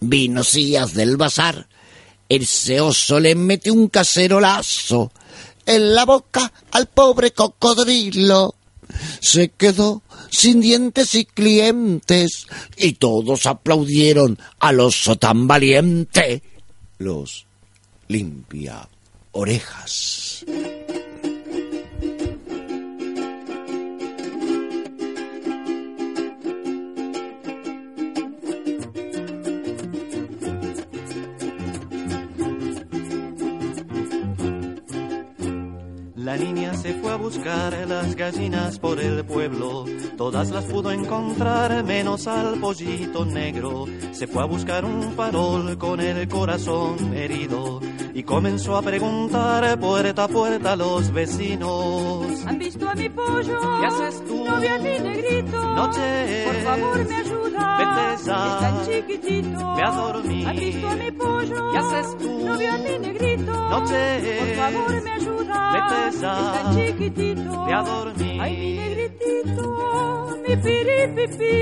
Vinocías 0.02 0.94
del 0.94 1.16
bazar. 1.16 1.68
Ese 2.28 2.82
oso 2.82 3.20
le 3.20 3.36
mete 3.36 3.72
un 3.72 3.88
cacerolazo 3.88 5.12
en 5.66 5.96
la 5.96 6.06
boca 6.06 6.52
al 6.72 6.88
pobre 6.88 7.32
cocodrilo. 7.32 8.56
Se 9.22 9.50
quedó 9.50 10.02
sin 10.30 10.60
dientes 10.60 11.16
y 11.16 11.26
clientes 11.26 12.48
y 12.78 12.94
todos 12.94 13.46
aplaudieron 13.46 14.40
al 14.60 14.80
oso 14.80 15.18
tan 15.18 15.48
valiente. 15.48 16.42
Los 16.98 17.46
limpia 18.08 18.88
orejas. 19.32 20.46
La 36.22 36.38
niña 36.38 36.76
se 36.76 36.94
fue 36.94 37.12
a 37.12 37.16
buscar 37.16 37.74
las 37.88 38.16
gallinas 38.16 38.78
por 38.78 39.00
el 39.00 39.26
pueblo, 39.26 39.86
todas 40.18 40.52
las 40.52 40.66
pudo 40.66 40.92
encontrar 40.92 41.84
menos 41.84 42.28
al 42.28 42.60
pollito 42.60 43.26
negro. 43.26 43.86
Se 44.12 44.28
fue 44.28 44.44
a 44.44 44.46
buscar 44.46 44.86
un 44.86 45.14
farol 45.14 45.80
con 45.80 46.00
el 46.00 46.28
corazón 46.28 47.16
herido 47.16 47.82
y 48.14 48.22
comenzó 48.22 48.78
a 48.78 48.84
preguntar 48.84 49.80
puerta 49.80 50.26
a 50.26 50.28
puerta 50.28 50.74
a 50.74 50.76
los 50.76 51.12
vecinos. 51.12 52.46
¿Han 52.46 52.60
visto 52.60 52.88
a 52.88 52.94
mi 52.94 53.10
pollo? 53.10 53.60
¿Qué 53.80 53.86
haces 53.88 54.26
tú? 54.26 54.46
No 54.46 54.60
veo 54.60 54.76
a 54.76 54.78
mi 54.78 55.00
negrito. 55.00 55.76
Noche. 55.76 56.44
Por 56.46 56.56
favor, 56.56 57.08
me 57.08 57.16
ayuda. 57.16 57.78
Vete 57.80 58.24
ya. 58.26 58.54
Es 58.54 58.60
tan 58.60 58.86
chiquitito. 58.86 59.76
Ve 59.76 59.84
a 59.84 59.92
dormir. 59.92 60.48
¿Han 60.48 60.56
visto 60.56 60.88
a 60.88 60.96
mi 60.96 61.12
pollo? 61.12 61.72
¿Qué 61.72 61.78
haces 61.80 62.18
tú? 62.20 62.46
No 62.46 62.58
veo 62.58 62.74
a 62.74 62.78
mi 62.78 63.00
negrito. 63.00 63.70
Noche. 63.70 64.38
Por 64.40 64.56
favor, 64.56 65.04
me 65.04 65.12
ayuda. 65.12 65.72
Vete 65.74 66.11
tan 66.20 66.76
chiquitito. 66.76 67.66
Ve 67.66 67.74
a 67.74 67.84
dormir. 67.84 68.42
Ay, 68.42 68.58
mi 68.58 68.78
negritito. 68.78 70.38
Mi 70.48 70.56
piripipi. 70.58 71.56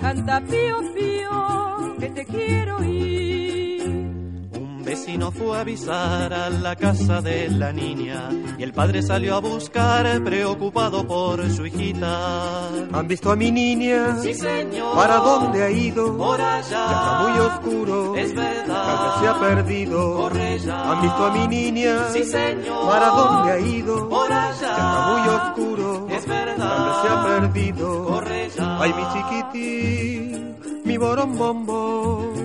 Canta 0.00 0.40
pío 0.40 0.76
pío. 0.94 1.96
Que 1.98 2.08
te 2.10 2.24
quiero 2.24 2.82
ir. 2.84 3.61
Vecino 4.92 5.32
fue 5.32 5.56
a 5.56 5.60
avisar 5.62 6.34
a 6.34 6.50
la 6.50 6.76
casa 6.76 7.22
de 7.22 7.48
la 7.48 7.72
niña 7.72 8.28
y 8.58 8.62
el 8.62 8.74
padre 8.74 9.02
salió 9.02 9.36
a 9.36 9.40
buscar 9.40 10.22
preocupado 10.22 11.06
por 11.06 11.48
su 11.50 11.64
hijita. 11.64 12.68
¿Han 12.92 13.08
visto 13.08 13.30
a 13.30 13.36
mi 13.36 13.50
niña? 13.50 14.18
Sí, 14.20 14.34
señor. 14.34 14.94
¿Para 14.94 15.16
dónde 15.16 15.62
ha 15.62 15.70
ido? 15.70 16.18
Por 16.18 16.38
allá. 16.38 16.68
Ya 16.68 16.92
está 16.92 17.20
muy 17.22 17.40
oscuro. 17.40 18.16
Es 18.16 18.34
verdad. 18.34 18.84
Tal 18.84 19.04
vez 19.04 19.20
se 19.20 19.28
ha 19.28 19.40
perdido. 19.40 20.14
Corre 20.14 20.58
ya. 20.58 20.92
¿Han 20.92 21.00
visto 21.00 21.24
a 21.24 21.32
mi 21.32 21.48
niña? 21.48 22.08
Sí, 22.12 22.24
señor. 22.24 22.86
¿Para 22.86 23.06
dónde 23.06 23.50
ha 23.50 23.60
ido? 23.60 24.08
Por 24.10 24.30
allá. 24.30 24.60
Ya 24.60 24.74
está 24.74 25.08
muy 25.08 25.28
oscuro. 25.28 26.06
Es 26.10 26.26
verdad. 26.26 26.68
Tal 26.68 26.84
vez 26.84 26.96
se 27.00 27.08
ha 27.08 27.40
perdido. 27.40 28.04
Corre 28.04 28.50
ya. 28.50 28.78
Ay, 28.78 28.92
mi 28.92 29.04
chiquitín, 29.14 30.56
mi 30.84 30.98
bombón, 30.98 32.41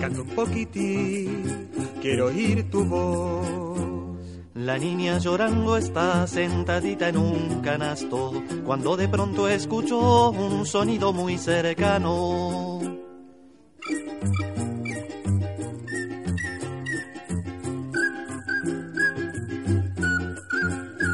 canta 0.00 0.22
un 0.22 0.28
poquitín, 0.28 1.68
quiero 2.00 2.26
oír 2.26 2.70
tu 2.70 2.84
voz. 2.84 4.18
La 4.54 4.78
niña 4.78 5.18
llorando 5.18 5.76
está 5.76 6.26
sentadita 6.26 7.08
en 7.08 7.18
un 7.18 7.60
canasto 7.60 8.42
cuando 8.64 8.96
de 8.96 9.08
pronto 9.08 9.48
escuchó 9.48 10.30
un 10.30 10.66
sonido 10.66 11.12
muy 11.12 11.36
cercano. 11.38 12.80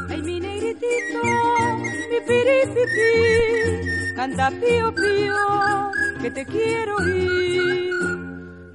Ay, 0.09 0.21
mi 0.21 0.39
negritito, 0.39 1.21
mi 2.09 2.19
piripipi, 2.27 4.15
canta 4.15 4.49
pío 4.49 4.93
pío, 4.95 5.91
que 6.21 6.31
te 6.31 6.45
quiero 6.45 6.95
ir. 7.07 8.06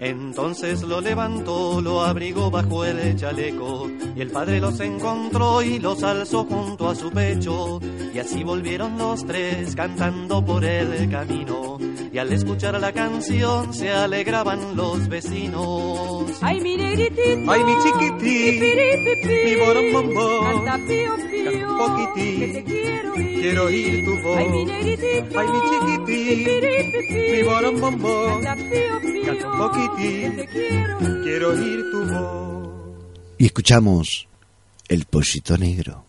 Entonces 0.04 0.82
lo 0.82 1.00
levantó, 1.00 1.80
lo 1.80 2.02
abrigó 2.02 2.50
bajo 2.50 2.84
el 2.84 3.14
chaleco, 3.14 3.88
y 4.16 4.20
el 4.20 4.32
padre 4.32 4.58
los 4.58 4.80
encontró 4.80 5.62
y 5.62 5.78
los 5.78 6.02
alzó 6.02 6.44
junto 6.44 6.88
a 6.88 6.96
su 6.96 7.08
pecho, 7.12 7.78
y 8.12 8.18
así 8.18 8.42
volvieron 8.42 8.98
los 8.98 9.24
tres 9.24 9.76
cantando 9.76 10.44
por 10.44 10.64
el 10.64 11.08
camino, 11.08 11.78
y 12.12 12.18
al 12.18 12.32
escuchar 12.32 12.80
la 12.80 12.90
canción 12.90 13.72
se 13.72 13.92
alegraban 13.92 14.74
los 14.74 15.08
vecinos. 15.08 16.36
Ay, 16.40 16.60
mi 16.60 16.76
negritito, 16.76 17.52
Ay, 17.52 17.62
mi 17.62 17.72
chiquitín, 17.84 18.54
mi 18.54 18.60
piripipi, 18.60 19.28
mi 19.44 19.92
bombón, 19.92 20.64
canta 20.64 20.78
pío 20.84 21.14
pío, 21.30 21.78
poquitín, 21.78 22.40
que 22.40 22.48
te 22.48 22.64
quiero 22.64 23.20
ir. 23.20 23.40
quiero 23.40 23.64
oír 23.66 24.04
tu 24.04 24.20
voz. 24.20 24.36
Ay, 24.36 24.48
mi 24.48 24.64
negritito, 24.64 25.38
Ay, 25.38 25.46
mi 25.46 25.98
piripipi, 26.06 27.32
mi 27.32 27.42
bombón, 27.44 28.42
canta 28.42 28.64
pío 28.68 29.00
pío, 29.00 29.22
canta 29.26 29.48
un 29.48 29.58
Y 33.38 33.46
escuchamos 33.46 34.28
El 34.88 35.04
pollito 35.06 35.56
negro 35.58 36.04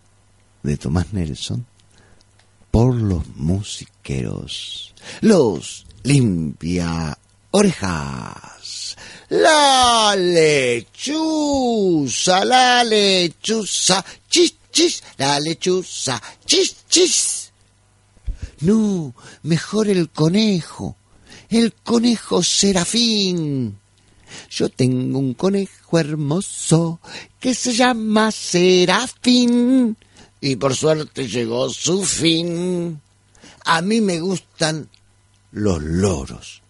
de 0.63 0.77
Tomás 0.77 1.13
Nelson 1.13 1.65
por 2.71 2.95
los 2.95 3.27
musiqueros. 3.35 4.93
Los 5.21 5.85
limpia 6.03 7.17
orejas. 7.51 8.97
La 9.29 10.15
lechuza, 10.15 11.65
la 12.45 12.83
lechuza, 12.83 14.03
chis, 14.29 14.55
chis, 14.71 15.03
la 15.17 15.39
lechuza, 15.39 16.21
chis, 16.45 16.75
chis. 16.87 17.51
No, 18.61 19.13
mejor 19.43 19.87
el 19.89 20.09
conejo, 20.09 20.95
el 21.55 21.73
conejo 21.73 22.43
serafín. 22.43 23.77
Yo 24.49 24.69
tengo 24.69 25.19
un 25.19 25.33
conejo 25.33 25.99
hermoso 25.99 26.99
que 27.39 27.53
se 27.53 27.73
llama 27.73 28.31
Serafín 28.31 29.97
y 30.41 30.55
por 30.55 30.75
suerte 30.75 31.27
llegó 31.27 31.69
su 31.69 32.03
fin. 32.03 32.99
A 33.65 33.81
mí 33.81 34.01
me 34.01 34.19
gustan 34.19 34.89
los 35.51 35.81
loros. 35.81 36.61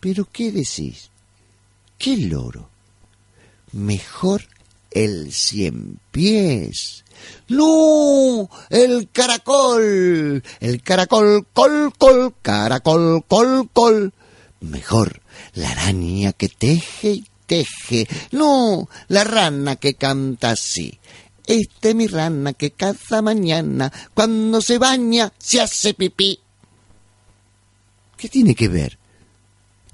Pero 0.00 0.28
¿qué 0.30 0.50
decís? 0.50 1.10
¿Qué 1.98 2.16
loro? 2.16 2.68
Mejor 3.72 4.42
el 4.90 5.32
cien 5.32 6.00
pies. 6.10 7.04
No, 7.48 8.48
el 8.70 9.08
caracol, 9.10 10.42
el 10.60 10.82
caracol, 10.82 11.46
col, 11.52 11.92
col, 11.96 12.34
caracol, 12.42 13.24
col, 13.26 13.68
col. 13.72 14.12
Mejor 14.60 15.22
la 15.54 15.70
araña 15.70 16.32
que 16.32 16.48
teje 16.48 17.10
y 17.10 17.24
teje. 17.46 18.06
No, 18.32 18.88
la 19.08 19.24
rana 19.24 19.76
que 19.76 19.94
canta 19.94 20.50
así. 20.50 20.98
Esta 21.46 21.88
es 21.88 21.94
mi 21.94 22.06
rana 22.06 22.52
que 22.52 22.72
cada 22.72 23.22
mañana, 23.22 23.90
cuando 24.12 24.60
se 24.60 24.78
baña, 24.78 25.32
se 25.38 25.60
hace 25.60 25.94
pipí. 25.94 26.38
¿Qué 28.16 28.28
tiene 28.28 28.54
que 28.54 28.68
ver? 28.68 28.98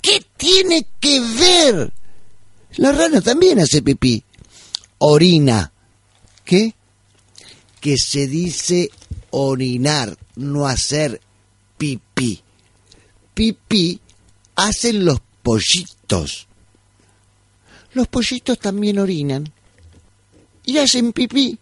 ¿Qué 0.00 0.24
tiene 0.36 0.86
que 0.98 1.20
ver? 1.20 1.92
La 2.76 2.90
rana 2.90 3.20
también 3.20 3.60
hace 3.60 3.82
pipí. 3.82 4.24
Orina. 4.98 5.72
¿Qué? 6.44 6.74
Que 7.84 7.98
se 7.98 8.26
dice 8.26 8.90
orinar, 9.28 10.16
no 10.36 10.66
hacer 10.66 11.20
pipí. 11.76 12.42
Pipí 13.34 14.00
hacen 14.56 15.04
los 15.04 15.20
pollitos. 15.42 16.46
Los 17.92 18.08
pollitos 18.08 18.58
también 18.58 18.98
orinan 18.98 19.52
y 20.64 20.78
hacen 20.78 21.12
pipí. 21.12 21.58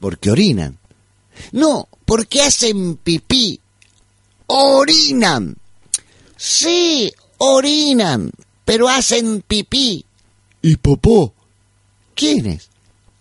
Porque 0.00 0.30
orinan. 0.30 0.78
No, 1.52 1.90
porque 2.06 2.40
hacen 2.40 2.96
pipí. 2.96 3.60
Orinan. 4.46 5.58
Sí, 6.38 7.12
orinan, 7.36 8.32
pero 8.64 8.88
hacen 8.88 9.44
pipí. 9.46 10.06
¿Y 10.62 10.76
popó? 10.76 11.34
¿Quiénes? 12.14 12.70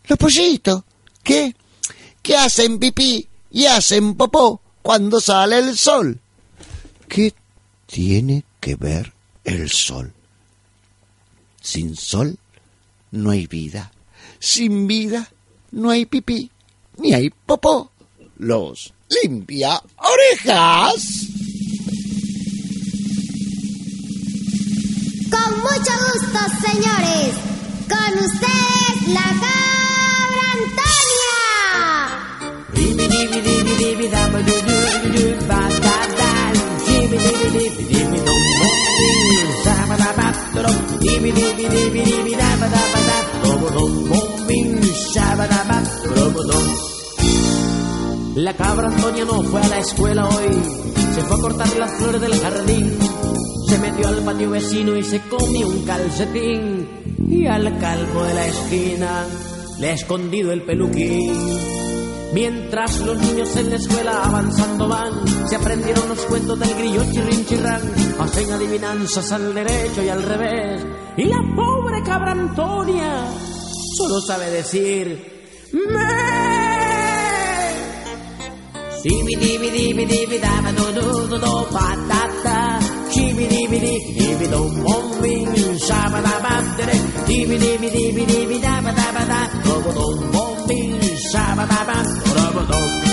Los 0.08 0.18
pollitos. 0.18 0.84
¿Qué? 1.22 1.54
Que 2.28 2.36
hacen 2.36 2.78
pipí 2.78 3.26
y 3.52 3.68
hacen 3.68 4.16
popó 4.16 4.60
cuando 4.82 5.22
sale 5.22 5.60
el 5.60 5.78
sol. 5.78 6.20
¿Qué 7.08 7.34
tiene 7.86 8.44
que 8.60 8.76
ver 8.76 9.14
el 9.46 9.70
sol? 9.70 10.12
Sin 11.62 11.96
sol 11.96 12.38
no 13.12 13.30
hay 13.30 13.48
vida. 13.48 13.94
Sin 14.40 14.88
vida 14.88 15.32
no 15.72 15.90
hay 15.90 16.06
pipí, 16.06 16.52
ni 16.98 17.14
hay 17.14 17.30
popó. 17.30 17.92
Los 18.40 18.94
limpia 19.08 19.82
orejas. 19.96 21.28
Con 25.32 25.60
mucho 25.62 25.94
gusto, 26.12 26.40
señores. 26.68 27.36
Con 27.88 28.20
ustedes, 28.20 29.14
la 29.14 29.57
La 48.38 48.54
cabra 48.56 48.88
Antonia 48.88 49.26
no 49.26 49.42
fue 49.42 49.60
a 49.60 49.68
la 49.68 49.80
escuela 49.80 50.26
hoy, 50.30 50.62
se 51.16 51.22
fue 51.24 51.38
a 51.38 51.42
cortar 51.42 51.68
las 51.78 51.92
flores 51.94 52.22
del 52.22 52.40
jardín, 52.40 52.98
se 53.68 53.80
metió 53.80 54.08
al 54.08 54.24
patio 54.24 54.52
vecino 54.52 54.96
y 54.96 55.04
se 55.04 55.20
comió 55.22 55.68
un 55.68 55.84
calcetín, 55.84 56.88
y 57.28 57.48
al 57.48 57.78
calvo 57.80 58.24
de 58.24 58.34
la 58.36 58.46
esquina 58.46 59.26
le 59.80 59.90
ha 59.90 59.94
escondido 59.94 60.52
el 60.52 60.62
peluquín. 60.62 61.87
Mientras 62.34 63.00
los 63.00 63.18
niños 63.18 63.56
en 63.56 63.70
la 63.70 63.76
escuela 63.78 64.24
avanzando 64.24 64.88
van, 64.88 65.48
se 65.48 65.56
aprendieron 65.56 66.10
los 66.10 66.20
cuentos 66.26 66.60
del 66.60 66.74
grillo 66.76 67.04
chirrin 67.12 67.46
chirrán, 67.46 67.82
hacen 68.20 68.52
adivinanzas 68.52 69.32
al 69.32 69.54
derecho 69.54 70.04
y 70.04 70.10
al 70.10 70.24
revés, 70.24 70.86
y 71.18 71.26
la 71.26 71.42
pobre 71.56 72.04
cabra 72.04 72.32
Antonia 72.32 73.28
solo 73.96 74.22
sabe 74.22 74.52
decir, 74.52 75.70
¡Me! 75.74 76.48
Dibi 79.08 79.36
dibi 79.40 79.70
dibi 79.72 80.04
dibi 80.04 80.38
daba 80.38 80.72
do 80.76 80.92
do 80.92 81.40
do 81.40 81.54
patata. 81.72 82.77
Chibi 83.14 83.46
dibi 83.48 83.78
dibi 83.86 84.12
dibi 84.20 84.46
do 84.54 84.62
bom 84.84 85.06
bing 85.22 85.48
shaba 85.88 86.20
da 86.28 86.36
ba 86.46 86.56
dere. 86.78 86.96
Dibi 87.28 87.56
dibi 87.64 87.88
dibi 87.96 88.24
dibi 88.32 88.58
daba 88.66 88.92
daba 89.00 89.24
da 89.32 89.42
do 89.66 89.76
do 89.86 89.92
do 89.98 90.08
bom 90.34 90.56
bing 90.68 90.94
shaba 91.32 91.64
da 91.72 91.82
ba 91.90 91.98
do 92.04 92.46
do 92.58 92.64
do. 92.72 93.07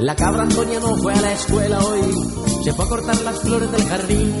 La 0.00 0.14
cabra 0.14 0.42
Antonia 0.42 0.78
no 0.78 0.96
fue 0.96 1.12
a 1.12 1.20
la 1.20 1.32
escuela 1.32 1.78
hoy, 1.80 2.00
se 2.62 2.72
fue 2.72 2.84
a 2.84 2.88
cortar 2.88 3.20
las 3.22 3.40
flores 3.40 3.70
del 3.72 3.82
jardín, 3.82 4.32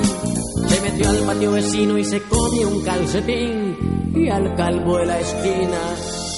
se 0.68 0.80
metió 0.82 1.10
al 1.10 1.18
patio 1.24 1.50
vecino 1.50 1.98
y 1.98 2.04
se 2.04 2.22
comió 2.22 2.68
un 2.68 2.82
calcetín, 2.82 4.12
y 4.14 4.28
al 4.28 4.54
calvo 4.54 4.98
de 4.98 5.06
la 5.06 5.18
esquina 5.18 5.80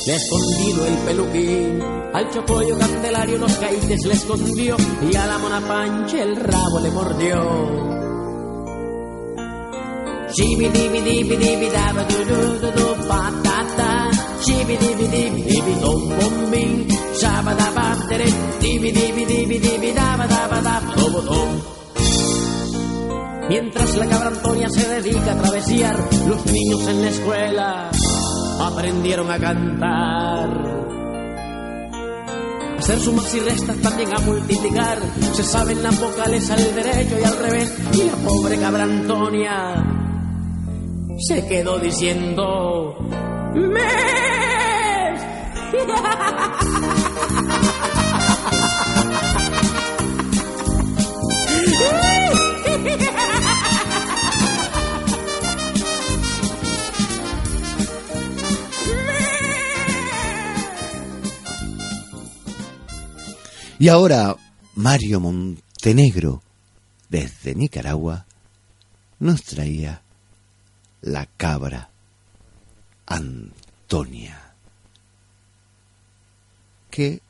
le 0.07 0.13
ha 0.13 0.17
escondido 0.17 0.87
el 0.87 0.95
peluquín, 1.05 1.83
al 2.15 2.31
chopollo 2.31 2.79
candelario 2.79 3.39
los 3.39 3.53
caites 3.57 4.07
le 4.07 4.15
escondió, 4.15 4.77
y 5.11 5.15
a 5.15 5.27
la 5.27 5.39
mona 5.39 5.61
pancha 5.61 6.23
el 6.23 6.37
rabo 6.37 6.81
le 6.81 6.91
mordió. 6.91 7.91
Patata. 13.07 13.90
Shibi 14.51 14.77
dibi 14.83 15.07
dibi 15.15 15.41
dibi 15.47 15.75
dom 15.79 16.03
bom 16.11 16.37
bing. 16.51 16.83
Shaba 17.15 17.55
daba 17.55 17.87
tere. 18.11 18.27
Dibi 18.59 18.91
dibi 18.91 19.23
dibi 19.23 19.57
dibi 19.63 19.91
daba 19.95 20.27
daba 20.27 20.59
daba 20.59 20.91
dobo 20.99 21.21
dom. 21.23 21.51
Mientras 23.49 23.97
la 23.97 24.07
cabra 24.11 24.29
Antonia 24.35 24.69
se 24.69 24.89
dedica 24.89 25.33
a 25.33 25.39
travesar, 25.43 25.97
los 26.27 26.47
niños 26.47 26.83
en 26.89 27.03
la 27.03 27.09
escuela 27.11 27.91
aprendieron 28.61 29.31
a 29.31 29.39
cantar. 29.39 30.49
Hacer 32.79 32.99
sumas 32.99 33.35
y 33.35 33.41
restas 33.41 33.77
también 33.79 34.13
a 34.13 34.19
multiplicar. 34.19 34.99
Se 35.33 35.45
saben 35.45 35.81
las 35.81 35.95
vocales 36.01 36.51
al 36.51 36.75
derecho 36.75 37.17
y 37.21 37.23
al 37.23 37.39
revés. 37.39 37.73
Y 37.93 38.03
la 38.03 38.17
pobre 38.27 38.57
cabra 38.59 38.83
Antonia 38.83 39.85
se 41.19 41.47
quedó 41.47 41.79
diciendo 41.79 42.97
mes. 43.55 44.20
Y 63.81 63.89
ahora 63.89 64.37
Mario 64.75 65.21
Montenegro, 65.21 66.43
desde 67.09 67.55
Nicaragua, 67.55 68.27
nos 69.19 69.43
traía 69.43 70.03
la 71.01 71.25
cabra 71.25 71.89
Antonia. 73.07 74.40
Qué 77.01 77.23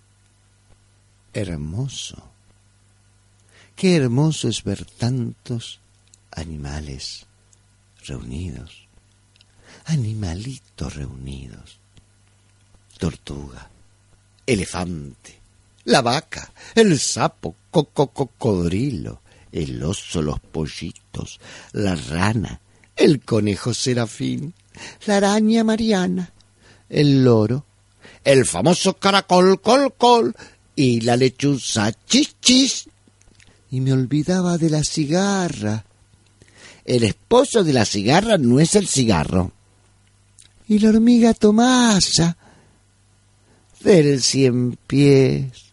hermoso, 1.32 2.16
qué 3.76 3.94
hermoso 3.94 4.48
es 4.48 4.64
ver 4.64 4.84
tantos 4.84 5.78
animales 6.32 7.26
reunidos, 8.04 8.88
animalitos 9.84 10.96
reunidos, 10.96 11.78
tortuga, 12.98 13.70
elefante, 14.44 15.38
la 15.84 16.02
vaca, 16.02 16.52
el 16.74 16.98
sapo, 16.98 17.54
coco, 17.70 18.08
cocodrilo, 18.08 19.20
el 19.52 19.80
oso, 19.84 20.20
los 20.20 20.40
pollitos, 20.40 21.38
la 21.70 21.94
rana, 21.94 22.60
el 22.96 23.24
conejo 23.24 23.72
serafín, 23.72 24.52
la 25.06 25.18
araña 25.18 25.62
mariana, 25.62 26.32
el 26.88 27.22
loro, 27.22 27.66
el 28.24 28.46
famoso 28.46 28.94
caracol 28.94 29.60
col 29.60 29.92
col 29.96 30.34
y 30.76 31.00
la 31.00 31.16
lechuza 31.16 31.92
chis 32.06 32.36
chis. 32.40 32.88
Y 33.70 33.80
me 33.80 33.92
olvidaba 33.92 34.58
de 34.58 34.70
la 34.70 34.82
cigarra. 34.82 35.84
El 36.84 37.04
esposo 37.04 37.62
de 37.62 37.72
la 37.72 37.84
cigarra 37.84 38.36
no 38.38 38.58
es 38.58 38.74
el 38.74 38.88
cigarro. 38.88 39.52
Y 40.66 40.78
la 40.78 40.90
hormiga 40.90 41.34
Tomasa 41.34 42.36
del 43.80 44.22
cien 44.22 44.78
pies, 44.86 45.72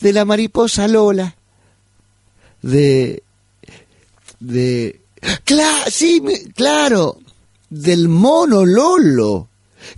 de 0.00 0.12
la 0.12 0.24
mariposa 0.24 0.86
Lola, 0.88 1.36
de 2.62 3.22
de 4.38 5.00
Cla 5.44 5.84
sí, 5.90 6.22
claro, 6.54 7.18
del 7.68 8.08
mono 8.08 8.64
Lolo, 8.64 9.48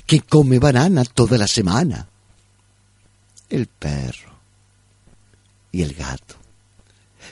que 0.07 0.20
come 0.20 0.59
banana 0.59 1.05
toda 1.05 1.39
la 1.39 1.47
semana. 1.47 2.09
El 3.49 3.66
perro 3.66 4.33
y 5.70 5.83
el 5.83 5.95
gato 5.95 6.43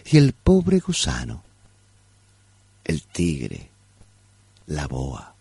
y 0.04 0.16
el 0.16 0.32
pobre 0.32 0.80
gusano, 0.80 1.42
el 2.84 3.02
tigre, 3.04 3.70
la 4.66 4.86
boa, 4.86 5.34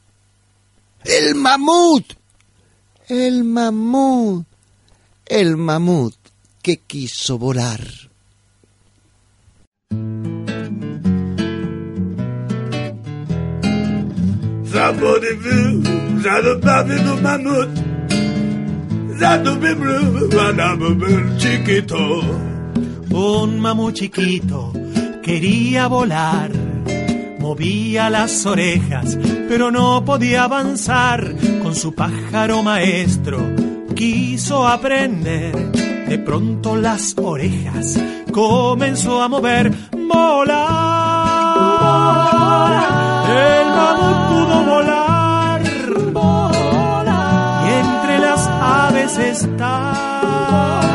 el 1.03 1.35
mamut, 1.35 2.13
el 3.07 3.43
mamut, 3.43 4.45
el 5.25 5.57
mamut 5.57 6.15
que 6.61 6.77
quiso 6.77 7.37
volar. 7.37 7.81
Un 23.11 23.59
mamut 23.59 23.93
chiquito 23.95 24.73
quería 25.21 25.87
volar 25.87 26.69
Movía 27.39 28.09
las 28.09 28.45
orejas, 28.45 29.17
pero 29.47 29.71
no 29.71 30.03
podía 30.03 30.43
avanzar. 30.43 31.33
Con 31.63 31.73
su 31.73 31.95
pájaro 31.95 32.61
maestro 32.61 33.39
quiso 33.95 34.67
aprender. 34.67 35.55
De 36.07 36.19
pronto 36.19 36.75
las 36.75 37.15
orejas 37.17 37.97
comenzó 38.31 39.23
a 39.23 39.29
mover, 39.29 39.71
volar. 39.91 40.78
Aves 49.17 49.43
está. 49.43 50.88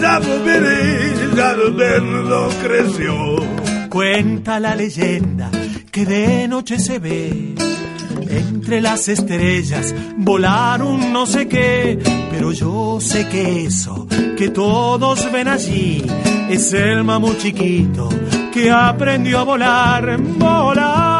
Zabo 0.00 0.34
biri 0.44 1.36
Zado 1.36 1.70
no 1.70 2.48
creció 2.62 3.36
Cuenta 3.88 4.58
la 4.58 4.74
leyenda 4.74 5.50
que 5.92 6.04
de 6.04 6.48
noche 6.48 6.78
se 6.80 6.98
ve 6.98 7.54
entre 8.28 8.80
las 8.80 9.08
estrellas 9.08 9.94
volar 10.16 10.82
un 10.82 11.12
no 11.12 11.24
sé 11.26 11.46
qué, 11.46 11.98
pero 12.32 12.50
yo 12.50 12.98
sé 13.00 13.28
que 13.28 13.66
eso 13.66 14.08
que 14.36 14.48
todos 14.48 15.30
ven 15.30 15.46
allí 15.46 16.02
es 16.50 16.72
el 16.72 17.04
mamut 17.04 17.38
chiquito 17.38 18.08
que 18.52 18.70
aprendió 18.70 19.38
a 19.38 19.44
volar, 19.44 20.16
volar. 20.18 21.13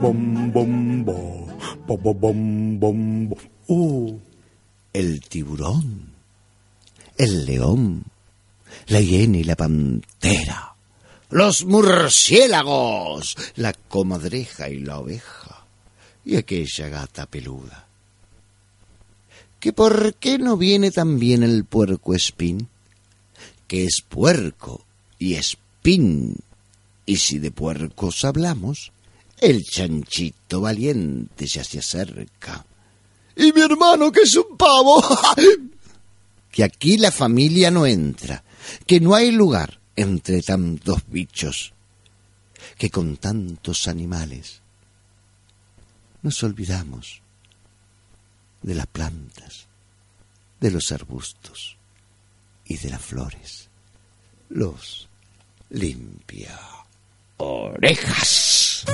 Bom, 0.00 0.52
bom, 0.52 1.04
bo, 1.04 1.46
bo, 1.86 1.96
bo, 1.96 2.14
bom, 2.14 2.78
bom, 2.80 3.28
bo. 3.28 3.36
Uh, 3.68 4.18
el 4.92 5.20
tiburón, 5.20 6.12
el 7.16 7.46
león, 7.46 8.04
la 8.88 9.00
hiena 9.00 9.38
y 9.38 9.44
la 9.44 9.56
pantera, 9.56 10.69
los 11.30 11.64
murciélagos, 11.64 13.36
la 13.54 13.72
comadreja 13.72 14.68
y 14.68 14.80
la 14.80 14.98
oveja, 14.98 15.64
y 16.24 16.36
aquella 16.36 16.88
gata 16.88 17.26
peluda. 17.26 17.86
¿Que 19.60 19.72
por 19.72 20.14
qué 20.14 20.38
no 20.38 20.56
viene 20.56 20.90
también 20.90 21.42
el 21.42 21.64
puerco 21.64 22.14
espín? 22.14 22.68
Que 23.68 23.84
es 23.84 24.02
puerco 24.06 24.84
y 25.18 25.34
espín. 25.34 26.36
Y 27.06 27.16
si 27.18 27.38
de 27.38 27.50
puercos 27.50 28.24
hablamos, 28.24 28.90
el 29.38 29.62
chanchito 29.64 30.62
valiente 30.62 31.46
ya 31.46 31.62
se 31.62 31.78
acerca. 31.78 32.64
Y 33.36 33.52
mi 33.52 33.60
hermano 33.60 34.10
que 34.10 34.22
es 34.22 34.34
un 34.34 34.56
pavo. 34.56 35.02
que 36.50 36.64
aquí 36.64 36.96
la 36.96 37.12
familia 37.12 37.70
no 37.70 37.86
entra, 37.86 38.42
que 38.86 38.98
no 38.98 39.14
hay 39.14 39.30
lugar 39.30 39.79
entre 39.96 40.42
tantos 40.42 41.02
bichos, 41.08 41.72
que 42.76 42.90
con 42.90 43.16
tantos 43.16 43.88
animales 43.88 44.60
nos 46.22 46.42
olvidamos 46.42 47.22
de 48.62 48.74
las 48.74 48.86
plantas, 48.86 49.66
de 50.60 50.70
los 50.70 50.92
arbustos 50.92 51.76
y 52.64 52.76
de 52.76 52.90
las 52.90 53.02
flores. 53.02 53.68
Los 54.48 55.08
limpia. 55.70 56.58
orejas. 57.38 58.84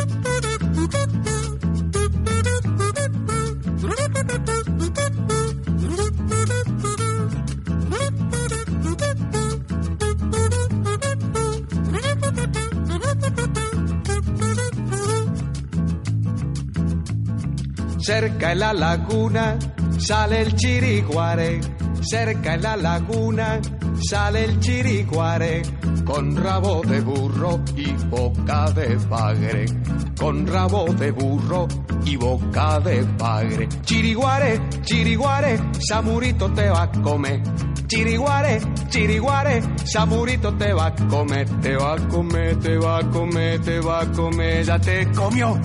Cerca 18.07 18.53
en 18.53 18.61
la 18.61 18.73
laguna 18.73 19.59
sale 19.99 20.43
el 20.43 20.55
chiriguare, 20.55 21.61
cerca 22.03 22.55
en 22.55 22.63
la 22.63 22.77
laguna 22.77 23.61
sale 24.09 24.45
el 24.45 24.61
chiriguare, 24.61 25.63
con 26.05 26.37
rabo 26.37 26.83
de 26.83 27.01
burro 27.01 27.61
y 27.75 27.91
boca 28.09 28.71
de 28.71 28.95
bagre, 29.11 29.65
con 30.17 30.47
rabo 30.47 30.85
de 30.85 31.11
burro 31.11 31.67
y 32.05 32.15
boca 32.15 32.79
de 32.79 33.03
bagre. 33.19 33.69
Chiriguare, 33.83 34.61
chiriguare, 34.83 35.59
Samurito 35.81 36.53
te 36.53 36.69
va 36.69 36.85
a 36.85 36.93
comer. 36.93 37.43
Chiriguare, 37.89 38.61
chiriguare, 38.89 39.63
Samurito 39.85 40.55
te 40.55 40.73
va 40.73 40.87
a 40.87 40.95
comer, 40.95 41.49
te 41.61 41.75
va 41.75 41.95
a 41.95 42.09
comer, 42.09 42.57
te 42.61 42.79
va 42.79 42.99
a 42.99 43.11
comer, 43.11 43.61
te 43.63 43.81
va 43.81 44.03
a 44.03 44.13
comer, 44.13 44.65
ya 44.65 44.79
te 44.79 45.11
comió. 45.11 45.61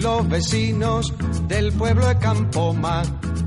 Los 0.00 0.28
vecinos 0.28 1.12
del 1.48 1.70
pueblo 1.72 2.06
de 2.08 2.18
Campoma, 2.18 3.02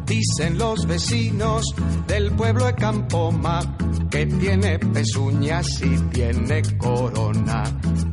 dicen 0.06 0.58
los 0.58 0.86
vecinos 0.86 1.66
del 2.08 2.32
pueblo 2.32 2.66
de 2.66 2.76
Campoma, 2.76 3.76
que 4.12 4.26
tiene 4.28 4.80
pezuñas 4.80 5.68
y 5.82 5.98
tiene 6.14 6.62
corona, 6.78 7.64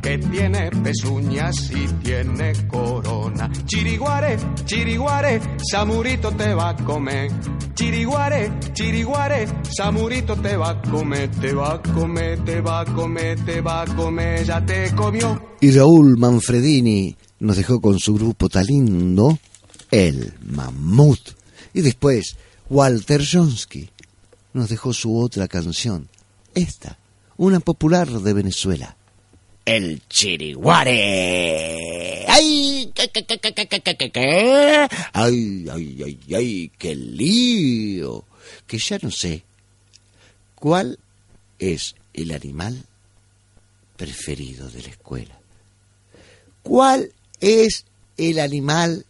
que 0.01 0.17
tiene 0.17 0.71
pezuñas 0.71 1.71
y 1.71 1.87
tiene 2.03 2.53
corona. 2.67 3.49
Chiriguare, 3.65 4.37
chiriguare, 4.65 5.39
Samurito 5.71 6.31
te 6.31 6.53
va 6.53 6.69
a 6.69 6.75
comer. 6.75 7.31
Chiriguare, 7.75 8.51
chiriguare, 8.73 9.47
Samurito 9.77 10.35
te 10.35 10.57
va 10.57 10.71
a 10.71 10.81
comer, 10.81 11.29
te 11.29 11.53
va 11.53 11.73
a 11.75 11.81
comer, 11.81 12.39
te 12.43 12.61
va 12.61 12.81
a 12.81 12.85
comer, 12.85 13.39
te 13.45 13.61
va 13.61 13.83
a 13.83 13.85
comer, 13.85 14.43
ya 14.43 14.65
te 14.65 14.91
comió. 14.95 15.41
Y 15.61 15.71
Raúl 15.71 16.17
Manfredini 16.17 17.15
nos 17.43 17.57
dejó 17.57 17.79
con 17.81 17.99
su 17.99 18.15
grupo 18.15 18.47
tan 18.47 18.65
lindo, 18.65 19.37
El 19.91 20.33
Mamut. 20.45 21.19
Y 21.73 21.81
después 21.81 22.37
Walter 22.69 23.21
Jonsky 23.29 23.89
nos 24.53 24.69
dejó 24.69 24.93
su 24.93 25.19
otra 25.19 25.49
canción, 25.49 26.07
esta, 26.55 26.97
una 27.35 27.59
popular 27.59 28.09
de 28.09 28.31
Venezuela, 28.31 28.95
El 29.65 30.01
Chiriguare. 30.07 30.93
¡Ay! 32.29 32.93
¡Ay, 35.11 35.65
ay, 35.69 36.01
ay, 36.01 36.19
ay! 36.33 36.71
¡Qué 36.77 36.95
lío! 36.95 38.23
Que 38.65 38.77
ya 38.77 38.99
no 39.01 39.11
sé 39.11 39.43
cuál 40.55 40.97
es 41.59 41.95
el 42.13 42.31
animal 42.31 42.85
preferido 43.97 44.69
de 44.69 44.81
la 44.81 44.87
escuela. 44.89 45.37
¿Cuál 46.61 47.11
es 47.43 47.85
el 48.17 48.39
animal 48.39 49.05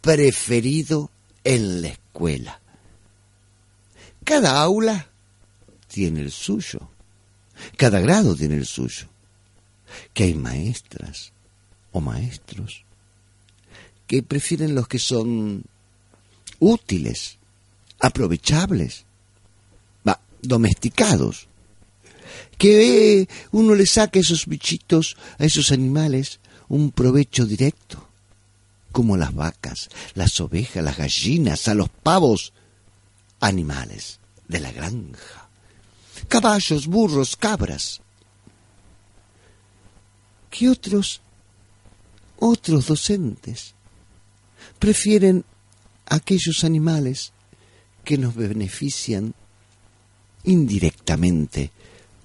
preferido 0.00 1.10
en 1.44 1.82
la 1.82 1.88
escuela? 1.88 2.60
Cada 4.24 4.60
aula 4.60 5.08
tiene 5.88 6.20
el 6.20 6.30
suyo. 6.30 6.90
Cada 7.76 8.00
grado 8.00 8.34
tiene 8.34 8.56
el 8.56 8.66
suyo. 8.66 9.08
Que 10.12 10.24
hay 10.24 10.34
maestras 10.34 11.32
o 11.92 12.00
maestros 12.00 12.84
que 14.06 14.22
prefieren 14.22 14.74
los 14.74 14.88
que 14.88 14.98
son 14.98 15.64
útiles, 16.58 17.38
aprovechables, 18.00 19.04
va, 20.06 20.20
domesticados. 20.42 21.48
Que 22.58 23.28
uno 23.52 23.74
le 23.74 23.86
saque 23.86 24.20
a 24.20 24.22
esos 24.22 24.46
bichitos, 24.46 25.16
a 25.38 25.44
esos 25.44 25.72
animales, 25.72 26.40
un 26.68 26.90
provecho 26.90 27.46
directo, 27.46 28.08
como 28.92 29.16
las 29.16 29.34
vacas, 29.34 29.88
las 30.14 30.40
ovejas, 30.40 30.84
las 30.84 30.96
gallinas, 30.96 31.68
a 31.68 31.74
los 31.74 31.88
pavos, 31.88 32.52
animales 33.40 34.20
de 34.48 34.60
la 34.60 34.72
granja, 34.72 35.48
caballos, 36.28 36.86
burros, 36.86 37.36
cabras. 37.36 38.00
Que 40.50 40.68
otros, 40.68 41.20
otros 42.38 42.86
docentes, 42.86 43.74
prefieren 44.78 45.44
aquellos 46.06 46.62
animales 46.62 47.32
que 48.04 48.18
nos 48.18 48.34
benefician 48.34 49.34
indirectamente, 50.44 51.72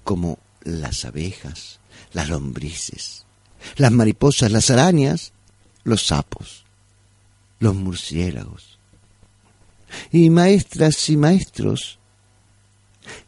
como 0.04 0.38
las 0.62 1.04
abejas, 1.04 1.80
las 2.12 2.28
lombrices, 2.28 3.24
las 3.76 3.92
mariposas, 3.92 4.50
las 4.50 4.70
arañas, 4.70 5.32
los 5.84 6.06
sapos, 6.06 6.64
los 7.58 7.74
murciélagos. 7.74 8.78
Y 10.12 10.30
maestras 10.30 11.08
y 11.08 11.16
maestros 11.16 11.98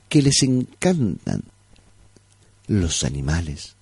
que 0.09 0.22
les 0.22 0.43
encantan 0.43 1.43
los 2.66 3.03
animales 3.03 3.76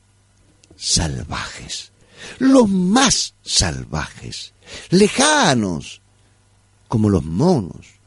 salvajes, 0.77 1.93
los 2.39 2.69
más 2.69 3.35
salvajes, 3.43 4.55
lejanos, 4.91 6.01
como 6.89 7.09
los 7.09 7.23
monos, 7.23 8.00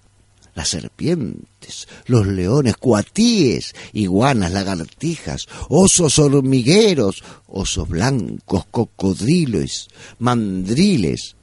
las 0.56 0.70
serpientes, 0.70 1.88
los 2.06 2.28
leones, 2.28 2.78
cuatíes, 2.78 3.74
iguanas, 3.93 4.51
lagartijas, 4.51 5.47
osos 5.70 6.20
hormigueros, 6.20 7.24
osos 7.47 7.89
blancos, 7.89 8.66
cocodrilos, 8.70 9.89
mandriles, 10.20 11.36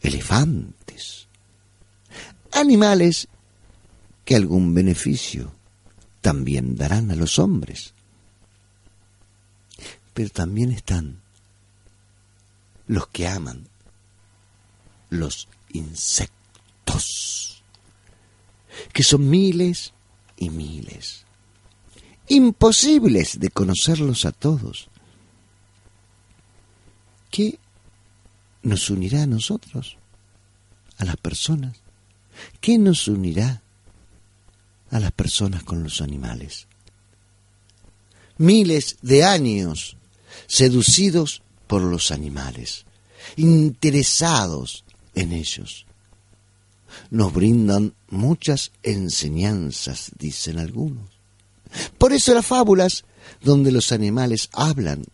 elefantes, 0.00 1.28
animales 2.52 3.28
que 4.24 4.34
algún 4.36 4.74
beneficio 4.74 5.52
también 6.20 6.76
darán 6.76 7.10
a 7.10 7.14
los 7.14 7.38
hombres. 7.38 7.94
Pero 10.12 10.30
también 10.30 10.72
están 10.72 11.20
los 12.88 13.06
que 13.08 13.28
aman 13.28 13.68
los 15.10 15.48
insectos 15.72 17.47
que 18.92 19.02
son 19.02 19.28
miles 19.28 19.92
y 20.36 20.50
miles, 20.50 21.24
imposibles 22.28 23.40
de 23.40 23.50
conocerlos 23.50 24.24
a 24.24 24.32
todos. 24.32 24.88
¿Qué 27.30 27.58
nos 28.62 28.90
unirá 28.90 29.22
a 29.22 29.26
nosotros, 29.26 29.96
a 30.98 31.04
las 31.04 31.16
personas? 31.16 31.78
¿Qué 32.60 32.78
nos 32.78 33.08
unirá 33.08 33.62
a 34.90 35.00
las 35.00 35.12
personas 35.12 35.62
con 35.64 35.82
los 35.82 36.00
animales? 36.00 36.66
Miles 38.38 38.98
de 39.02 39.24
años 39.24 39.96
seducidos 40.46 41.42
por 41.66 41.82
los 41.82 42.10
animales, 42.10 42.84
interesados 43.36 44.84
en 45.14 45.32
ellos 45.32 45.87
nos 47.10 47.32
brindan 47.32 47.94
muchas 48.10 48.72
enseñanzas, 48.82 50.12
dicen 50.18 50.58
algunos. 50.58 51.08
Por 51.98 52.12
eso 52.12 52.34
las 52.34 52.46
fábulas, 52.46 53.04
donde 53.42 53.72
los 53.72 53.92
animales 53.92 54.48
hablan 54.52 55.04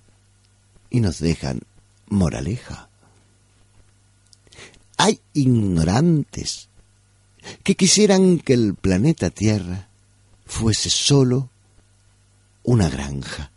y 0.91 1.01
nos 1.01 1.19
dejan 1.19 1.61
moraleja. 2.07 2.89
Hay 4.97 5.21
ignorantes 5.33 6.69
que 7.63 7.75
quisieran 7.75 8.39
que 8.39 8.55
el 8.55 8.75
planeta 8.75 9.31
Tierra 9.31 9.89
fuese 10.47 10.91
solo 10.91 11.51
una 12.63 12.89
granja, 12.89 13.51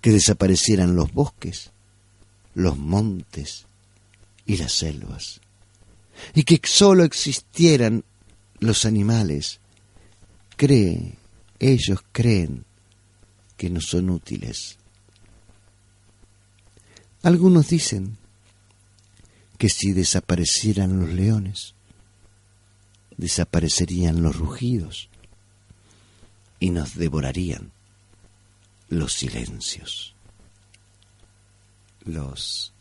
que 0.00 0.12
desaparecieran 0.12 0.94
los 0.94 1.12
bosques, 1.12 1.70
los 2.54 2.76
montes 2.76 3.66
y 4.44 4.58
las 4.58 4.72
selvas 4.72 5.40
y 6.34 6.44
que 6.44 6.60
sólo 6.64 7.04
existieran 7.04 8.04
los 8.58 8.84
animales, 8.84 9.60
cree 10.56 11.16
ellos 11.58 12.00
creen 12.12 12.64
que 13.56 13.70
no 13.70 13.80
son 13.80 14.10
útiles. 14.10 14.78
Algunos 17.22 17.68
dicen 17.68 18.18
que 19.58 19.68
si 19.68 19.92
desaparecieran 19.92 21.00
los 21.00 21.10
leones, 21.10 21.74
desaparecerían 23.16 24.22
los 24.22 24.36
rugidos 24.36 25.08
y 26.60 26.70
nos 26.70 26.94
devorarían 26.94 27.72
los 28.88 29.14
silencios. 29.14 30.14
Los 32.04 32.72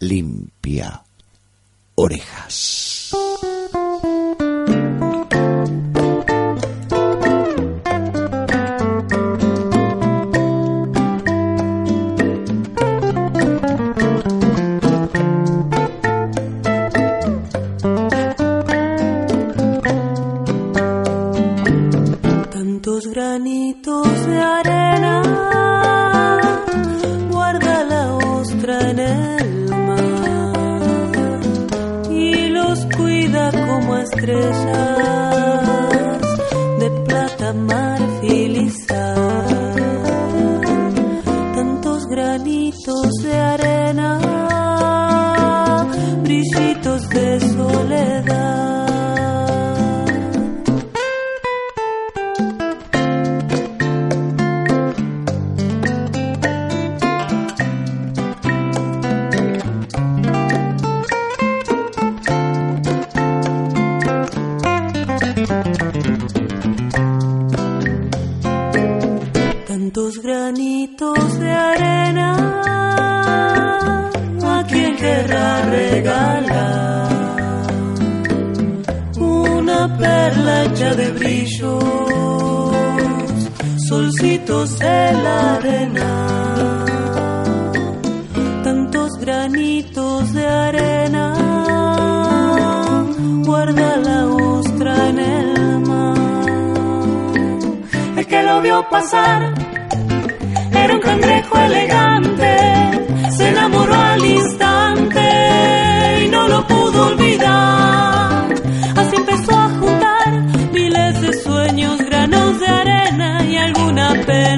limpia 0.00 1.04
orejas. 1.94 3.12
Tantos 22.50 23.06
granitos 23.06 24.26
de 24.26 24.38
arena 24.38 24.81
solcitos 84.46 84.78
de 84.78 85.12
la 85.12 85.54
arena, 85.54 86.84
tantos 88.64 89.18
granitos 89.18 90.32
de 90.32 90.46
arena, 90.46 91.34
guarda 93.44 93.96
la 93.96 94.26
ostra 94.26 95.08
en 95.08 95.18
el 95.18 95.80
mar. 95.80 96.18
El 98.16 98.26
que 98.26 98.42
lo 98.42 98.60
vio 98.62 98.88
pasar 98.90 99.54
era 100.72 100.94
un 100.94 101.00
cangrejo 101.00 101.58
elegante, 101.58 102.56
se 103.30 103.48
enamoró 103.48 103.94
al 103.94 104.24
instante 104.24 105.20
y 106.24 106.28
no 106.28 106.48
lo 106.48 106.66
pudo 106.66 107.06
olvidar. 107.08 107.81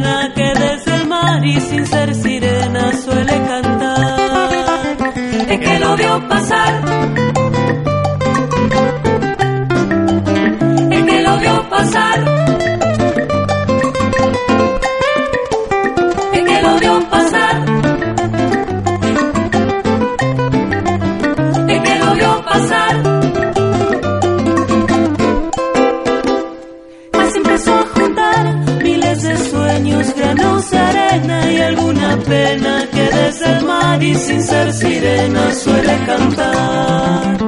Que 0.03 0.53
desde 0.59 0.97
el 0.97 1.07
mar 1.07 1.45
y 1.45 1.61
sin 1.61 1.87
ser 1.87 2.15
sirena 2.15 2.93
suele 3.05 3.33
cantar. 3.47 4.97
El 5.49 5.61
que 5.61 5.79
lo 5.79 5.97
vio 5.97 6.29
pasar, 6.29 6.73
el 10.91 11.07
que 11.07 11.23
lo 11.23 11.39
vio 11.39 11.69
pasar. 11.69 12.44
Y 34.15 34.17
sin 34.17 34.43
ser 34.43 34.73
sirena 34.73 35.53
suele 35.55 36.07
cantar. 36.07 37.39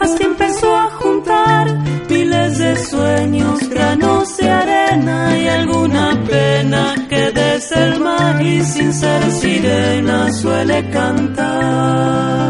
Así 0.00 0.22
empezó 0.24 0.76
a 0.76 0.90
juntar 0.90 1.64
miles 2.10 2.58
de 2.58 2.76
sueños, 2.76 3.68
granos 3.68 4.36
de 4.36 4.50
arena 4.50 5.38
y 5.38 5.46
alguna 5.46 6.24
pena 6.28 7.06
que 7.08 7.30
desde 7.30 7.84
el 7.84 8.00
mar 8.00 8.44
y 8.44 8.64
sin 8.64 8.92
ser 8.92 9.32
sirena 9.32 10.32
suele 10.32 10.90
cantar. 10.90 12.42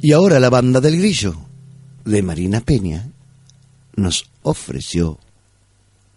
Y 0.00 0.12
ahora 0.12 0.40
la 0.40 0.48
banda 0.48 0.80
del 0.80 0.96
grillo 0.96 1.34
de 2.04 2.22
Marina 2.22 2.60
Peña 2.60 3.10
nos 3.96 4.30
ofreció 4.42 5.18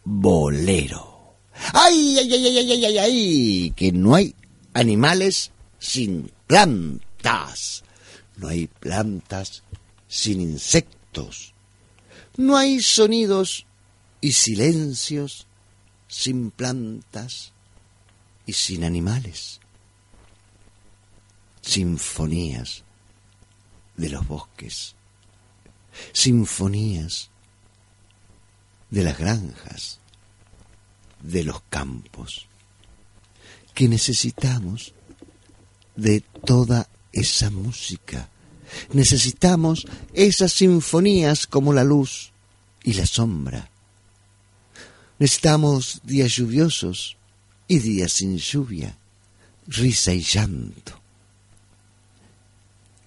bolero. 0.06 1.11
¡Ay, 1.74 2.18
ay, 2.20 2.34
ay, 2.34 2.48
ay, 2.48 2.72
ay, 2.72 2.86
ay, 2.86 2.98
ay! 2.98 3.74
Que 3.76 3.92
no 3.92 4.16
hay 4.16 4.36
animales 4.74 5.52
sin 5.80 6.32
plantas. 6.48 7.84
No 8.38 8.48
hay 8.48 8.68
plantas 8.68 9.64
sin 10.08 10.42
insectos. 10.42 11.54
No 12.38 12.58
hay 12.58 12.82
sonidos 12.82 13.66
y 14.20 14.32
silencios 14.32 15.48
sin 16.08 16.52
plantas 16.52 17.54
y 18.46 18.54
sin 18.54 18.84
animales. 18.84 19.60
Sinfonías 21.62 22.84
de 23.96 24.10
los 24.10 24.28
bosques, 24.28 24.96
sinfonías 26.12 27.30
de 28.90 29.04
las 29.04 29.18
granjas, 29.18 30.01
de 31.22 31.44
los 31.44 31.62
campos, 31.70 32.48
que 33.74 33.88
necesitamos 33.88 34.94
de 35.96 36.22
toda 36.46 36.90
esa 37.12 37.50
música. 37.50 38.30
Necesitamos 38.94 39.86
esas 40.14 40.54
sinfonías 40.54 41.48
como 41.48 41.74
la 41.74 41.84
luz 41.84 42.32
y 42.84 42.94
la 42.94 43.06
sombra. 43.06 43.70
Necesitamos 45.20 46.02
días 46.04 46.36
lluviosos 46.36 47.18
y 47.68 47.80
días 47.80 48.14
sin 48.14 48.38
lluvia, 48.38 48.98
risa 49.68 50.14
y 50.14 50.22
llanto. 50.22 51.00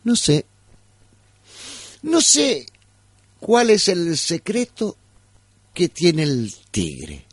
No 0.04 0.14
sé, 0.14 0.44
no 2.02 2.20
sé 2.20 2.66
cuál 3.40 3.70
es 3.70 3.88
el 3.88 4.16
secreto 4.18 4.96
que 5.72 5.88
tiene 5.88 6.22
el 6.22 6.54
tigre, 6.70 7.24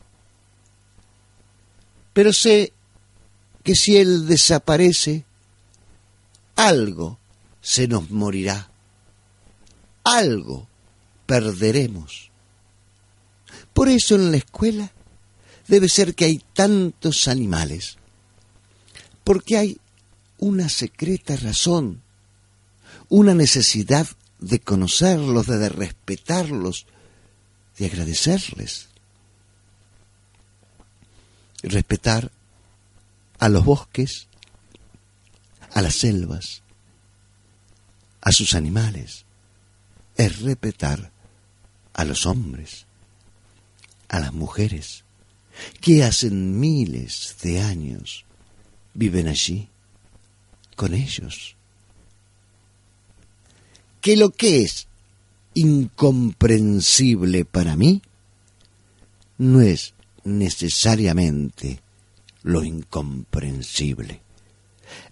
pero 2.14 2.34
sé 2.34 2.74
que 3.64 3.76
si 3.76 3.97
él 3.97 4.28
desaparece, 4.28 5.26
algo 6.55 7.20
se 7.62 7.88
nos 7.88 8.09
morirá, 8.09 8.72
algo 10.03 10.68
perderemos. 11.26 12.32
Por 13.74 13.88
eso 13.89 14.16
en 14.16 14.32
la 14.32 14.38
escuela 14.38 14.91
debe 15.68 15.88
ser 15.88 16.16
que 16.16 16.26
hay 16.26 16.43
tantos 16.53 17.28
animales, 17.28 17.97
porque 19.24 19.57
hay 19.57 19.80
una 20.39 20.70
secreta 20.70 21.36
razón, 21.36 22.01
una 23.09 23.34
necesidad 23.34 24.07
de 24.39 24.59
conocerlos, 24.59 25.47
de 25.47 25.70
respetarlos, 25.70 26.88
de 27.78 27.86
agradecerles. 27.86 28.90
Respetar 31.64 32.32
a 33.39 33.49
los 33.49 33.66
bosques, 33.66 34.28
a 35.74 35.82
las 35.82 35.95
selvas, 35.95 36.62
a 38.22 38.32
sus 38.32 38.53
animales, 38.53 39.26
es 40.18 40.41
respetar 40.41 41.12
a 41.93 42.05
los 42.05 42.26
hombres, 42.26 42.86
a 44.09 44.20
las 44.20 44.34
mujeres, 44.34 45.03
que 45.80 46.03
hacen 46.03 46.59
miles 46.59 47.38
de 47.41 47.62
años 47.62 48.26
viven 48.93 49.28
allí 49.28 49.70
con 50.76 50.93
ellos. 50.93 51.55
Que 54.01 54.18
lo 54.18 54.32
que 54.32 54.64
es 54.64 54.88
incomprensible 55.53 57.45
para 57.45 57.76
mí 57.76 58.01
no 59.38 59.62
es 59.62 59.93
necesariamente 60.24 61.82
lo 62.43 62.63
incomprensible. 62.63 64.22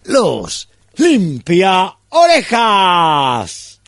Los 0.05 0.70
limpia 0.95 1.95
orejas. 2.10 3.80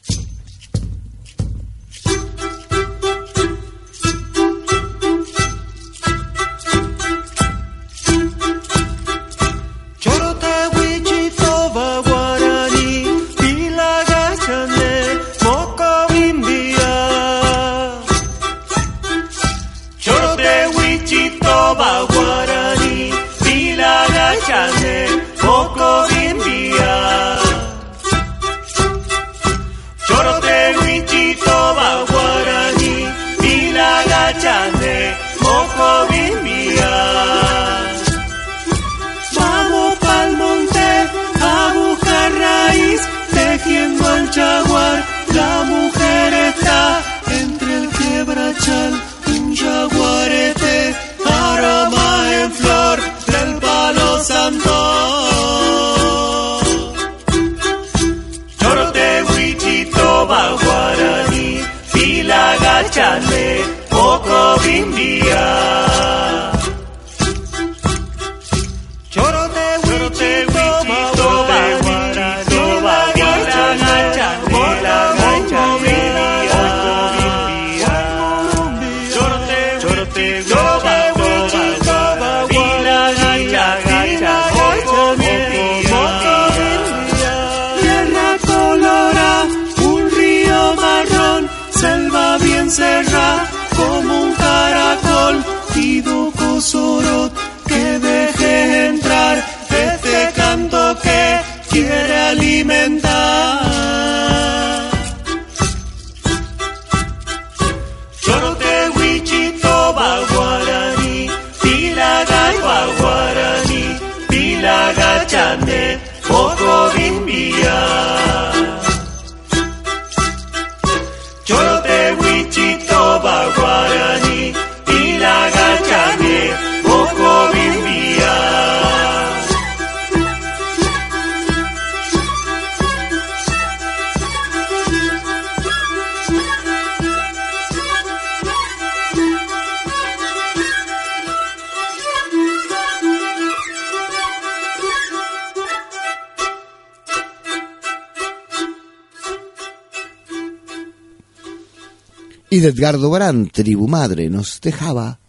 Edgardo 152.65 153.09
Barán, 153.09 153.47
tribu 153.47 153.87
madre, 153.87 154.29
nos 154.29 154.59
dejaba. 154.61 155.19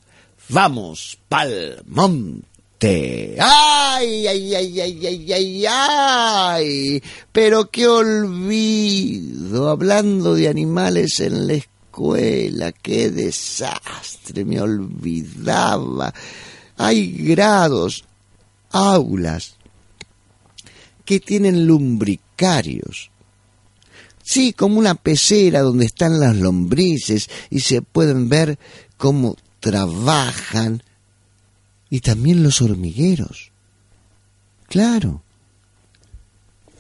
Vamos 0.48 1.18
pa'l 1.28 1.82
monte. 1.86 3.36
¡Ay, 3.38 4.26
ay, 4.26 4.54
ay, 4.54 4.80
ay, 4.80 5.06
ay, 5.06 5.32
ay, 5.32 5.64
ay! 5.68 7.02
Pero 7.30 7.70
qué 7.70 7.86
olvido, 7.86 9.68
hablando 9.70 10.34
de 10.34 10.48
animales 10.48 11.20
en 11.20 11.46
la 11.46 11.54
escuela, 11.54 12.72
qué 12.72 13.10
desastre, 13.10 14.44
me 14.44 14.60
olvidaba. 14.60 16.12
Hay 16.76 17.12
grados, 17.12 18.04
aulas, 18.72 19.54
que 21.04 21.20
tienen 21.20 21.66
lumbricarios. 21.66 23.11
Sí, 24.22 24.52
como 24.52 24.78
una 24.78 24.94
pecera 24.94 25.60
donde 25.60 25.86
están 25.86 26.20
las 26.20 26.36
lombrices 26.36 27.28
y 27.50 27.60
se 27.60 27.82
pueden 27.82 28.28
ver 28.28 28.58
cómo 28.96 29.36
trabajan. 29.60 30.82
Y 31.90 32.00
también 32.00 32.42
los 32.42 32.62
hormigueros. 32.62 33.50
Claro. 34.68 35.22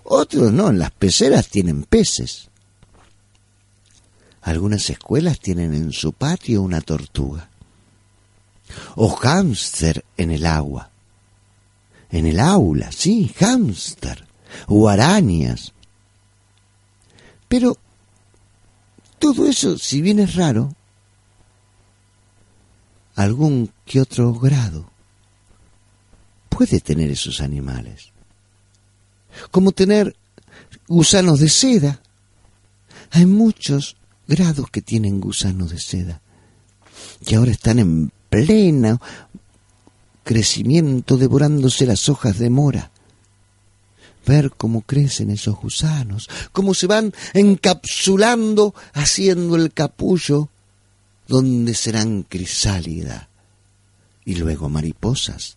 Otros 0.04 0.52
no, 0.52 0.70
en 0.70 0.78
las 0.78 0.90
peceras 0.92 1.48
tienen 1.48 1.82
peces. 1.82 2.48
Algunas 4.42 4.88
escuelas 4.90 5.38
tienen 5.38 5.74
en 5.74 5.92
su 5.92 6.12
patio 6.12 6.62
una 6.62 6.80
tortuga. 6.80 7.50
O 8.96 9.08
hámster 9.10 10.04
en 10.16 10.30
el 10.30 10.46
agua. 10.46 10.90
En 12.10 12.26
el 12.26 12.40
aula, 12.40 12.90
sí, 12.92 13.32
hámster. 13.38 14.26
O 14.66 14.88
arañas. 14.88 15.71
Pero 17.52 17.76
todo 19.18 19.46
eso, 19.46 19.76
si 19.76 20.00
bien 20.00 20.20
es 20.20 20.36
raro, 20.36 20.74
algún 23.14 23.70
que 23.84 24.00
otro 24.00 24.32
grado 24.32 24.90
puede 26.48 26.80
tener 26.80 27.10
esos 27.10 27.42
animales. 27.42 28.10
Como 29.50 29.72
tener 29.72 30.16
gusanos 30.88 31.40
de 31.40 31.50
seda. 31.50 32.00
Hay 33.10 33.26
muchos 33.26 33.96
grados 34.26 34.70
que 34.70 34.80
tienen 34.80 35.20
gusanos 35.20 35.72
de 35.72 35.78
seda, 35.78 36.22
que 37.26 37.36
ahora 37.36 37.50
están 37.50 37.80
en 37.80 38.10
pleno 38.30 38.98
crecimiento 40.24 41.18
devorándose 41.18 41.84
las 41.84 42.08
hojas 42.08 42.38
de 42.38 42.48
mora 42.48 42.91
ver 44.26 44.50
cómo 44.50 44.82
crecen 44.82 45.30
esos 45.30 45.56
gusanos, 45.56 46.28
cómo 46.52 46.74
se 46.74 46.86
van 46.86 47.12
encapsulando 47.34 48.74
haciendo 48.92 49.56
el 49.56 49.72
capullo 49.72 50.48
donde 51.26 51.74
serán 51.74 52.24
crisálida. 52.24 53.28
Y 54.24 54.36
luego 54.36 54.68
mariposas. 54.68 55.56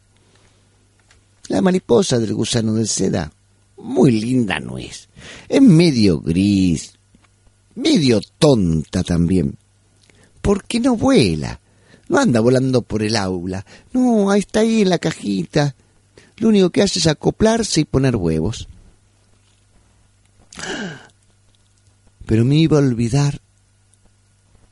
La 1.48 1.62
mariposa 1.62 2.20
del 2.20 2.34
gusano 2.34 2.74
de 2.74 2.88
seda, 2.88 3.32
muy 3.78 4.12
linda 4.12 4.60
no 4.60 4.80
es, 4.80 5.10
es 5.48 5.62
medio 5.62 6.20
gris, 6.20 6.94
medio 7.76 8.20
tonta 8.40 9.04
también, 9.04 9.56
porque 10.42 10.80
no 10.80 10.96
vuela, 10.96 11.60
no 12.08 12.18
anda 12.18 12.40
volando 12.40 12.82
por 12.82 13.04
el 13.04 13.16
aula, 13.16 13.64
no, 13.94 14.34
está 14.34 14.62
ahí 14.62 14.82
en 14.82 14.90
la 14.90 14.98
cajita, 14.98 15.76
lo 16.38 16.50
único 16.50 16.70
que 16.70 16.82
hace 16.82 17.00
es 17.00 17.08
acoplarse 17.08 17.82
y 17.82 17.86
poner 17.86 18.16
huevos. 18.16 18.68
pero 22.26 22.44
me 22.44 22.56
iba 22.56 22.78
a 22.78 22.82
olvidar 22.82 23.42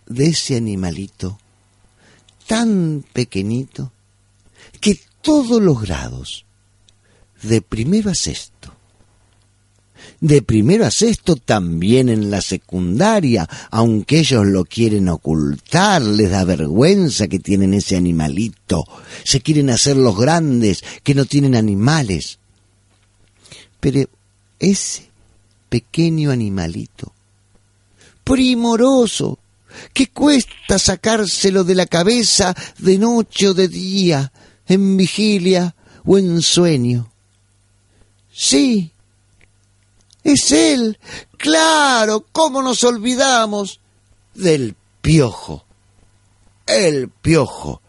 de 0.07 0.27
ese 0.27 0.57
animalito 0.57 1.39
tan 2.47 3.05
pequeñito 3.13 3.91
que 4.81 4.99
todos 5.21 5.61
los 5.61 5.81
grados, 5.81 6.45
de 7.41 7.61
primero 7.61 8.09
a 8.09 8.15
de 10.23 10.41
primero 10.41 10.85
a 10.85 10.89
sexto 10.91 11.35
también 11.35 12.07
en 12.07 12.31
la 12.31 12.39
secundaria, 12.39 13.45
aunque 13.71 14.19
ellos 14.19 14.45
lo 14.45 14.63
quieren 14.63 15.09
ocultar, 15.09 16.01
les 16.01 16.31
da 16.31 16.45
vergüenza 16.45 17.27
que 17.27 17.39
tienen 17.39 17.73
ese 17.73 17.97
animalito, 17.97 18.85
se 19.25 19.41
quieren 19.41 19.69
hacer 19.69 19.97
los 19.97 20.17
grandes 20.17 20.81
que 21.03 21.13
no 21.13 21.25
tienen 21.25 21.55
animales. 21.55 22.39
Pero 23.81 24.07
ese 24.59 25.09
pequeño 25.67 26.31
animalito, 26.31 27.11
primoroso, 28.23 29.39
que 29.91 30.07
cuesta 30.07 30.79
sacárselo 30.79 31.65
de 31.65 31.75
la 31.75 31.85
cabeza 31.85 32.55
de 32.77 32.97
noche 32.97 33.49
o 33.49 33.53
de 33.53 33.67
día, 33.67 34.31
en 34.67 34.95
vigilia 34.95 35.75
o 36.05 36.17
en 36.17 36.41
sueño. 36.41 37.11
Sí, 38.31 38.92
es 40.23 40.51
él. 40.51 40.97
Claro, 41.37 42.25
¿cómo 42.31 42.61
nos 42.61 42.83
olvidamos 42.83 43.79
del 44.33 44.75
piojo? 45.01 45.65
El 46.65 47.09
piojo, 47.09 47.81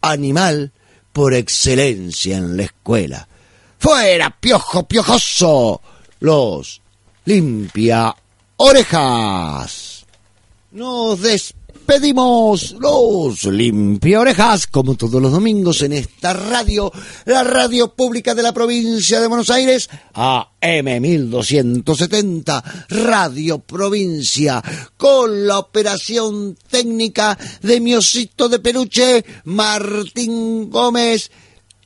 animal 0.00 0.72
por 1.12 1.34
excelencia 1.34 2.36
en 2.36 2.56
la 2.56 2.64
escuela. 2.64 3.28
¡Fuera, 3.78 4.30
piojo, 4.40 4.84
piojoso! 4.84 5.80
Los 6.20 6.80
limpia 7.24 8.14
orejas. 8.56 10.06
Nos 10.70 11.20
despedimos 11.20 11.61
los 12.00 13.44
limpia 13.44 14.20
orejas, 14.20 14.66
como 14.66 14.94
todos 14.94 15.20
los 15.20 15.30
domingos 15.30 15.82
en 15.82 15.92
esta 15.92 16.32
radio, 16.32 16.90
la 17.26 17.44
radio 17.44 17.94
pública 17.94 18.34
de 18.34 18.42
la 18.42 18.54
provincia 18.54 19.20
de 19.20 19.26
Buenos 19.26 19.50
Aires, 19.50 19.90
AM 20.14 21.02
1270, 21.02 22.86
Radio 22.88 23.58
Provincia, 23.58 24.62
con 24.96 25.46
la 25.46 25.58
operación 25.58 26.56
técnica 26.70 27.36
de 27.60 27.78
mi 27.80 27.94
osito 27.94 28.48
de 28.48 28.58
peluche, 28.58 29.22
Martín 29.44 30.70
Gómez. 30.70 31.30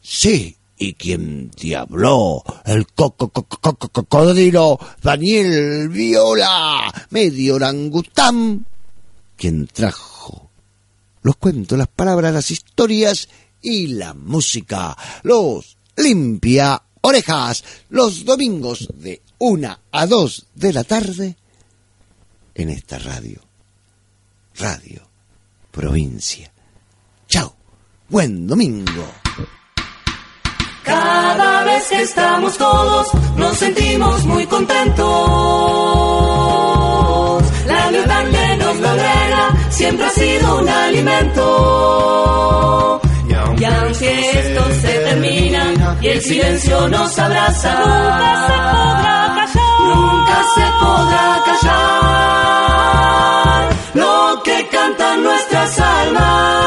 Sí, 0.01 0.57
y 0.79 0.95
quien 0.95 1.51
te 1.51 1.75
habló, 1.75 2.45
el 2.65 2.87
coco, 2.87 3.29
cocodrilo, 3.31 4.79
Daniel 5.03 5.89
Viola, 5.89 6.93
medio 7.11 7.57
orangután, 7.57 8.67
quien 9.37 9.67
trajo 9.67 10.51
los 11.23 11.37
cuentos, 11.37 11.77
las 11.77 11.89
palabras, 11.89 12.33
las 12.33 12.51
historias 12.51 13.29
y 13.61 13.89
la 13.89 14.15
música, 14.15 14.97
los 15.23 15.77
limpia 15.97 16.81
orejas, 17.01 17.65
los 17.89 18.25
domingos 18.25 18.89
de 18.95 19.23
una 19.39 19.81
a 19.93 20.07
dos 20.07 20.47
de 20.55 20.73
la 20.73 20.85
tarde 20.85 21.37
en 22.55 22.71
esta 22.71 22.99
radio, 22.99 23.41
Radio 24.57 25.03
Provincia. 25.71 26.51
Chao, 27.29 27.55
buen 28.09 28.47
domingo. 28.47 29.07
Cada 30.85 31.65
vez 31.65 31.89
que 31.89 32.03
estamos 32.03 32.57
todos 32.57 33.09
nos 33.37 33.59
sentimos 33.59 34.25
muy 34.25 34.47
contentos. 34.47 35.07
La 37.67 37.91
libertad 37.91 38.25
que 38.31 38.57
nos 38.57 38.77
congrega 38.77 39.55
siempre 39.71 40.07
ha 40.07 40.11
sido 40.11 40.59
un 40.61 40.69
alimento. 40.69 41.43
Y 43.59 43.65
aunque 43.65 44.31
esto 44.39 44.63
se 44.83 44.89
termina 44.89 45.97
y 46.01 46.09
el 46.09 46.21
silencio 46.21 46.89
nos 46.89 47.19
abraza, 47.19 47.73
nunca 47.79 49.47
se 49.55 49.61
podrá 49.81 49.83
callar. 49.87 49.87
Nunca 49.87 50.37
se 50.55 50.67
podrá 50.81 51.27
callar 51.47 51.77
lo 53.95 54.43
que 54.43 54.69
cantan 54.69 55.23
nuestras 55.23 55.81
almas. 55.81 56.67